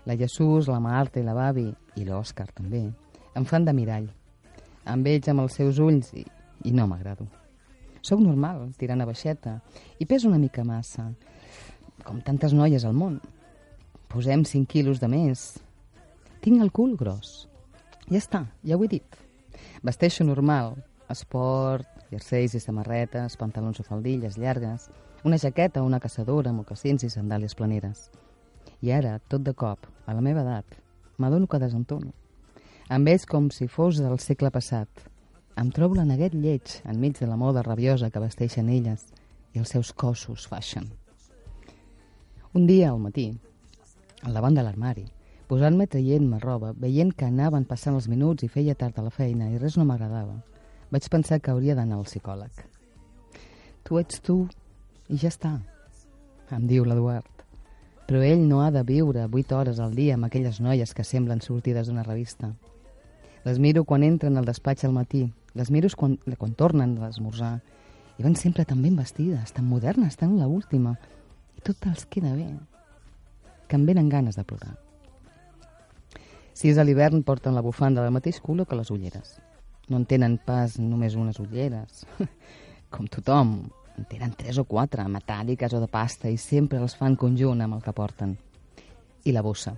[0.08, 1.68] La Jesús, la Marta i la Babi,
[2.00, 2.86] i l'Òscar també,
[3.36, 4.08] em fan de mirall.
[4.88, 6.24] Em veig amb els seus ulls i,
[6.64, 7.28] i no m'agrado.
[8.04, 9.58] Sóc normal, tirant a baixeta,
[10.00, 11.06] i peso una mica massa,
[12.04, 13.20] com tantes noies al món.
[14.12, 15.44] Posem 5 quilos de més.
[16.44, 17.46] Tinc el cul gros.
[18.10, 19.16] Ja està, ja ho he dit.
[19.84, 20.76] Vesteixo normal,
[21.08, 24.90] esport, jerseis i samarretes, pantalons o faldilles llargues,
[25.24, 28.10] una jaqueta o una caçadora, mocassins i sandàlies planeres.
[28.84, 30.76] I ara, tot de cop, a la meva edat,
[31.16, 32.12] m'adono que desentono.
[32.92, 34.88] Em veig com si fos del segle passat.
[35.54, 39.04] Em trobo la neguet lleig enmig de la moda rabiosa que vesteixen elles
[39.54, 40.88] i els seus cossos fashion.
[42.54, 43.28] Un dia, al matí,
[44.22, 45.04] al davant de l'armari,
[45.46, 49.52] posant-me traient-me roba, veient que anaven passant els minuts i feia tard a la feina
[49.52, 50.40] i res no m'agradava,
[50.90, 52.64] vaig pensar que hauria d'anar al psicòleg.
[53.86, 54.40] Tu ets tu
[55.06, 55.54] i ja està,
[56.50, 57.30] em diu l'Eduard.
[58.08, 61.40] Però ell no ha de viure 8 hores al dia amb aquelles noies que semblen
[61.40, 62.52] sortides d'una revista.
[63.44, 67.58] Les miro quan entren al despatx al matí, les miro quan, quan tornen a l'esmorzar,
[68.18, 70.94] i van sempre tan ben vestides, tan modernes, tan la última,
[71.58, 72.48] i tot els queda bé,
[73.68, 74.74] que em venen ganes de plorar.
[76.54, 79.38] Si és a l'hivern, porten la bufanda del mateix color que les ulleres.
[79.90, 82.04] No en tenen pas només unes ulleres,
[82.94, 83.56] com tothom,
[83.98, 87.76] en tenen tres o quatre, metàl·liques o de pasta, i sempre els fan conjunt amb
[87.76, 88.38] el que porten.
[89.24, 89.74] I la bossa.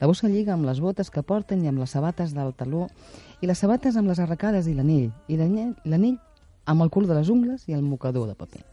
[0.00, 2.86] La bossa lliga amb les botes que porten i amb les sabates del taló,
[3.40, 6.16] i les sabates amb les arracades i l'anell, i l'anell
[6.66, 8.64] amb el cul de les ungles i el mocador de paper.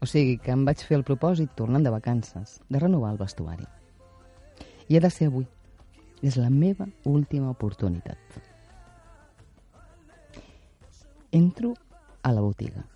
[0.00, 3.66] O sigui que em vaig fer el propòsit, tornant de vacances, de renovar el vestuari.
[4.88, 5.46] I ha de ser avui.
[6.22, 8.18] És la meva última oportunitat.
[11.30, 11.74] Entro
[12.22, 12.86] a la botiga.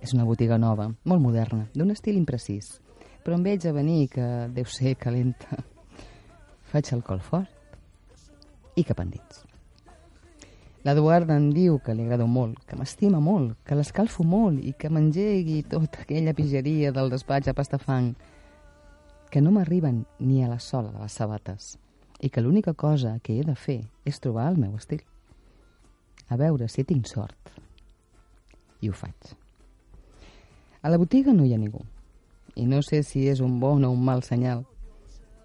[0.00, 2.80] És una botiga nova, molt moderna, d'un estil imprecís,
[3.24, 5.62] però em veig a venir que deu ser calenta.
[6.70, 7.50] Faig col fort
[8.76, 9.44] i cap endins.
[10.84, 14.90] L'Eduard em diu que li agrado molt, que m'estima molt, que l'escalfo molt i que
[14.92, 18.10] m'engegui tota aquella pigeria del despatx a pastafang,
[19.30, 21.78] que no m'arriben ni a la sola de les sabates
[22.20, 25.00] i que l'única cosa que he de fer és trobar el meu estil.
[26.28, 27.54] A veure si tinc sort
[28.84, 29.32] i ho faig.
[30.84, 31.80] A la botiga no hi ha ningú,
[32.54, 34.64] i no sé si és un bon o un mal senyal.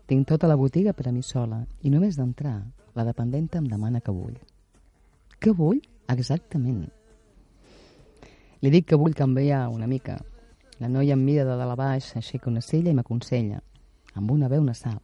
[0.09, 2.61] Tinc tota la botiga per a mi sola, i només d'entrar,
[2.95, 4.37] la dependenta em demana que vull.
[5.39, 5.81] Què vull?
[6.09, 6.87] Exactament.
[8.61, 10.17] Li dic que vull canviar una mica.
[10.79, 13.61] La noia em mira de dalt a baix, aixeca una sella i m'aconsella,
[14.15, 14.99] amb una veu nasal,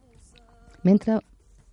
[0.84, 1.20] mentre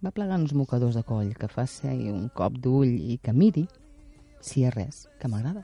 [0.04, 3.66] va plegant uns mocadors de coll, que faci un cop d'ull i que miri
[4.44, 5.64] si hi ha res que m'agrada.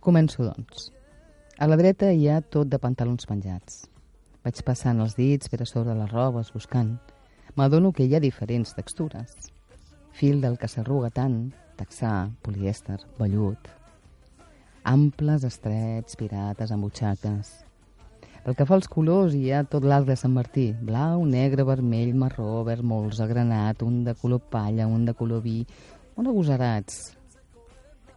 [0.00, 0.93] Començo, doncs.
[1.56, 3.84] A la dreta hi ha tot de pantalons penjats.
[4.42, 6.96] Vaig passant els dits per a sobre les robes, buscant.
[7.54, 9.52] M'adono que hi ha diferents textures.
[10.18, 13.70] Fil del que s'arruga tant, texà, polièster, vellut.
[14.82, 17.54] Amples, estrets, pirates, amb butxaques.
[18.42, 20.72] Pel que fa als colors, hi ha tot l'arc de Sant Martí.
[20.82, 25.60] Blau, negre, vermell, marró, verd molts, granat, un de color palla, un de color vi,
[26.18, 27.12] un agosarats,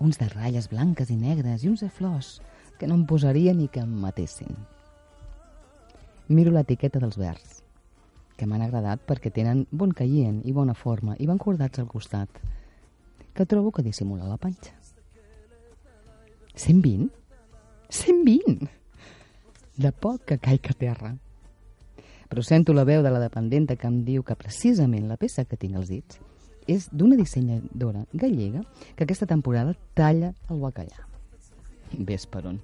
[0.02, 2.40] uns de ratlles blanques i negres i uns de flors
[2.78, 4.54] que no em posaria ni que em matessin.
[6.28, 7.62] Miro l'etiqueta dels verds,
[8.38, 12.30] que m'han agradat perquè tenen bon caient i bona forma i van cordats al costat,
[13.34, 14.74] que trobo que dissimula la panxa.
[16.58, 17.10] 120?
[17.90, 18.70] 120!
[19.78, 21.16] De poc que caic a terra.
[22.28, 25.58] Però sento la veu de la dependenta que em diu que precisament la peça que
[25.58, 26.20] tinc als dits
[26.68, 28.66] és d'una dissenyadora gallega
[28.96, 31.07] que aquesta temporada talla el bacallà.
[31.94, 32.60] Ves per on.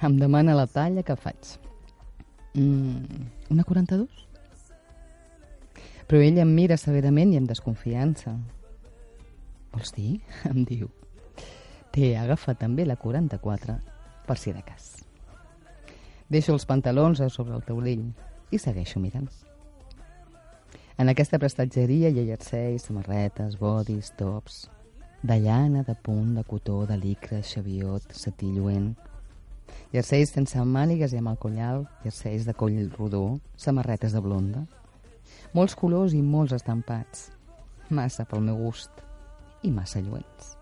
[0.00, 1.56] Em demana la talla que faig.
[2.54, 4.08] Mm, una 42?
[6.10, 8.32] Però ell em mira severament i amb desconfiança.
[9.70, 10.16] Vols dir?
[10.50, 10.88] Em diu.
[11.94, 13.76] T'he agafat també la 44,
[14.26, 14.90] per si de cas.
[16.30, 18.04] Deixo els pantalons a sobre el taulell
[18.50, 19.30] i segueixo mirant.
[20.98, 24.68] En aquesta prestatgeria hi ha jerseis, samarretes, bodis, tops,
[25.22, 28.94] de llana, de punt, de cotó, de licra, xaviot, satí lluent.
[29.92, 34.64] Jerseis sense mànigues i amb el collal, jerseis de coll rodó, samarretes de blonda.
[35.54, 37.28] Molts colors i molts estampats.
[37.90, 39.02] Massa pel meu gust
[39.66, 40.54] i massa lluents.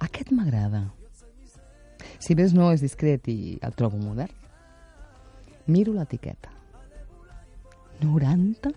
[0.00, 0.86] Aquest m'agrada.
[2.18, 4.32] Si més no és discret i el trobo modern,
[5.66, 6.52] Miro l'etiqueta.
[8.00, 8.70] 90?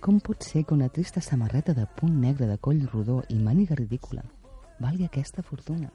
[0.00, 3.76] Com pot ser que una trista samarreta de punt negre de coll rodó i màniga
[3.76, 4.22] ridícula
[4.80, 5.90] valgui aquesta fortuna?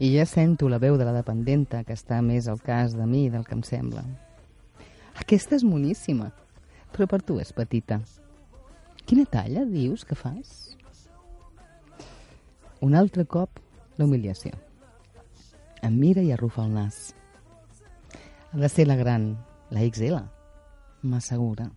[0.00, 3.28] I ja sento la veu de la dependenta que està més al cas de mi
[3.28, 4.06] del que em sembla.
[5.20, 6.30] Aquesta és moníssima,
[6.96, 8.00] però per tu és petita.
[9.04, 10.76] Quina talla dius que fas?
[12.80, 13.60] Un altre cop,
[14.00, 14.56] l'humiliació.
[15.84, 17.10] Em mira i arrufa el nas.
[18.52, 19.34] Ha de ser la gran,
[19.68, 20.24] la XL,
[21.04, 21.68] m'assegura.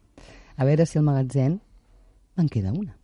[0.59, 1.53] A veure si al magatzem
[2.35, 2.97] en queda una.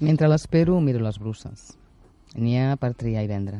[0.00, 1.66] Mentre l'espero, miro les bruces.
[2.40, 3.58] N'hi ha per triar i vendre.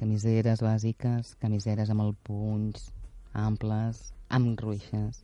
[0.00, 2.88] Camiseres bàsiques, camiseres amb el punys,
[3.36, 4.00] amples,
[4.32, 5.20] amb ruixes,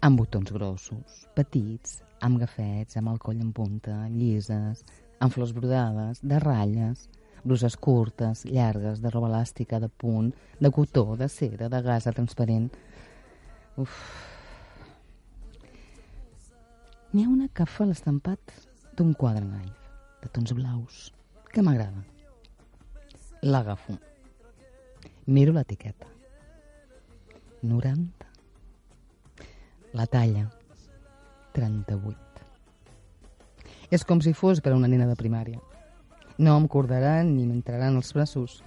[0.00, 4.86] amb botons grossos, petits, amb gafets, amb el coll en punta, llises,
[5.20, 7.10] amb flors brodades, de ratlles,
[7.44, 12.72] bruses curtes, llargues, de roba elàstica, de punt, de cotó, de cera, de gasa transparent.
[13.76, 14.32] Uf.
[17.14, 18.52] N'hi ha una que fa l'estampat
[18.98, 21.12] d'un quadre naif, de tons blaus,
[21.52, 22.00] que m'agrada.
[23.46, 23.94] L'agafo.
[25.30, 26.08] Miro l'etiqueta.
[27.62, 28.26] 90.
[29.94, 30.48] La talla.
[31.54, 32.42] 38.
[33.94, 35.62] És com si fos per a una nena de primària.
[36.42, 38.58] No em cordaran ni m'entraran els braços.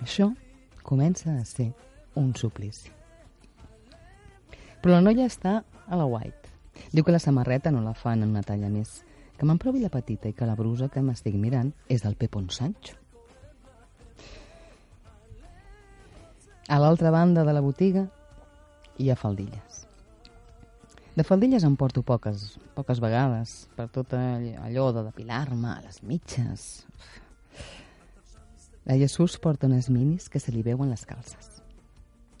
[0.00, 0.30] Això
[0.80, 1.68] comença a ser
[2.16, 2.88] un suplici.
[4.80, 6.43] Però la noia està a la white.
[6.92, 9.02] Diu que la samarreta no la fan en una talla més,
[9.36, 12.50] que me'n provi la petita i que la brusa que m'estic mirant és del Pepon
[12.50, 12.98] Sancho.
[16.68, 18.06] A l'altra banda de la botiga
[18.98, 19.82] hi ha faldilles.
[21.14, 26.86] De faldilles en porto poques, poques vegades, per tot allò de depilar-me, les mitges.
[28.84, 31.62] La Jesús porta unes minis que se li veuen les calces.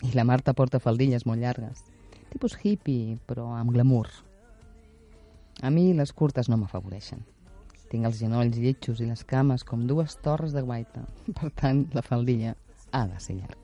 [0.02, 1.84] I la Marta porta faldilles molt llargues,
[2.34, 4.10] tipus hippie, però amb glamour.
[5.62, 7.22] A mi les curtes no m'afavoreixen.
[7.92, 11.04] Tinc els genolls lletjos i les cames com dues torres de guaita.
[11.38, 12.56] Per tant, la faldilla
[12.90, 13.60] ha de ser llarga.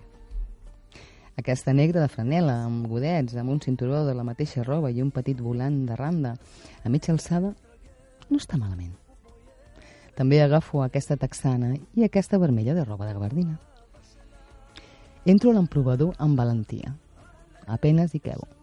[1.40, 5.10] Aquesta negra de franela, amb godets, amb un cinturó de la mateixa roba i un
[5.10, 6.34] petit volant de randa,
[6.84, 7.54] a mitja alçada,
[8.28, 8.92] no està malament.
[10.18, 13.56] També agafo aquesta texana i aquesta vermella de roba de gabardina.
[15.24, 16.92] Entro a l'emprovador amb valentia.
[17.66, 18.59] Apenes hi quebo.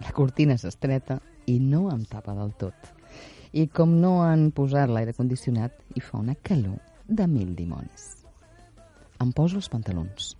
[0.00, 2.92] La cortina s'estreta i no em tapa del tot.
[3.52, 8.06] I com no han posat l'aire condicionat, hi fa una calor de mil dimonis.
[9.20, 10.34] Em poso els pantalons.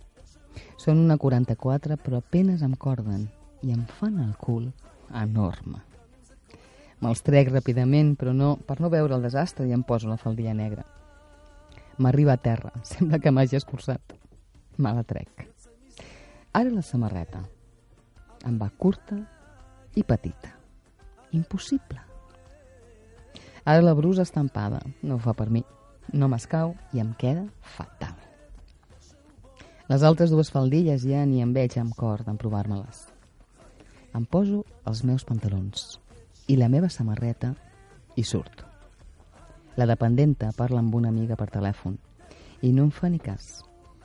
[0.81, 3.27] Són una 44, però apenes em corden
[3.61, 4.71] i em fan el cul
[5.21, 5.83] enorme.
[7.01, 10.53] Me'ls trec ràpidament, però no, per no veure el desastre i em poso la faldilla
[10.57, 10.85] negra.
[12.01, 14.15] M'arriba a terra, sembla que m'hagi escurçat.
[14.77, 15.45] Me la trec.
[16.57, 17.43] Ara la samarreta.
[18.47, 19.19] Em va curta
[19.95, 20.55] i petita.
[21.31, 21.99] Impossible.
[23.63, 24.81] Ara la brusa estampada.
[25.01, 25.63] No fa per mi.
[26.13, 28.17] No m'escau i em queda fatal.
[29.91, 33.05] Les altres dues faldilles ja ni em veig amb cor d'emprovar-me-les.
[34.15, 35.99] Em poso els meus pantalons
[36.47, 37.53] i la meva samarreta
[38.15, 38.67] i surto.
[39.75, 41.97] La dependenta parla amb una amiga per telèfon
[42.61, 43.61] i no em fa ni cas.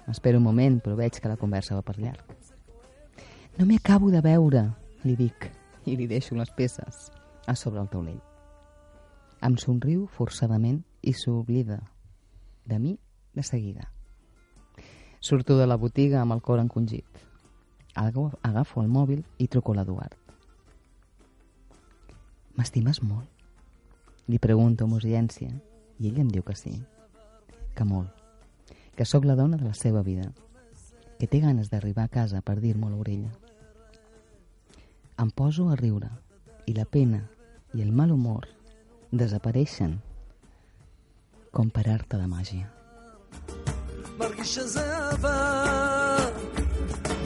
[0.07, 2.35] Espero un moment, però veig que la conversa va per llarg.
[3.59, 4.63] No m'hi acabo de veure,
[5.03, 5.49] li dic,
[5.87, 7.11] i li deixo les peces
[7.47, 8.21] a sobre el taulell.
[9.47, 11.79] Em somriu forçadament i s'oblida
[12.67, 12.99] de mi
[13.35, 13.93] de seguida.
[15.21, 17.07] Surto de la botiga amb el cor encongit.
[17.95, 20.17] Agafo el mòbil i truco a l'Eduard.
[22.57, 23.29] M'estimes molt?
[24.27, 25.53] Li pregunto amb urgència
[26.01, 26.75] i ell em diu que sí,
[27.77, 28.11] que molt,
[28.97, 30.33] que sóc la dona de la seva vida,
[31.21, 33.31] que té ganes d'arribar a casa per dir-m'ho a l'orella
[35.22, 36.10] Em poso a riure
[36.66, 37.22] i la pena
[37.74, 38.48] i el mal humor
[39.12, 40.00] desapareixen
[41.52, 42.68] com per arte de màgia.
[44.18, 46.30] מרגיש שזה עבר,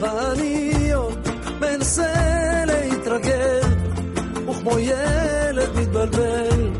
[0.00, 1.28] ואני עוד
[1.60, 3.60] מנסה להתרגל,
[4.48, 6.70] וכמו ילד מתבלבל,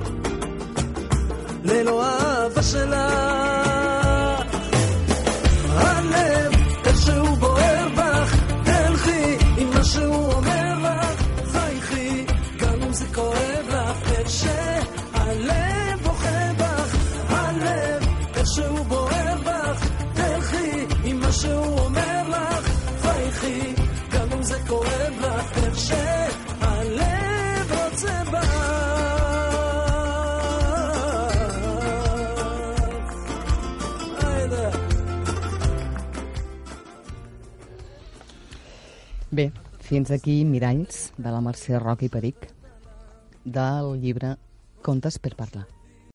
[1.64, 3.49] ללא אהבה שלך.
[39.91, 42.45] fins aquí Miralls, de la Mercè Roca i Peric,
[43.43, 44.37] del llibre
[44.87, 45.65] Contes per parlar.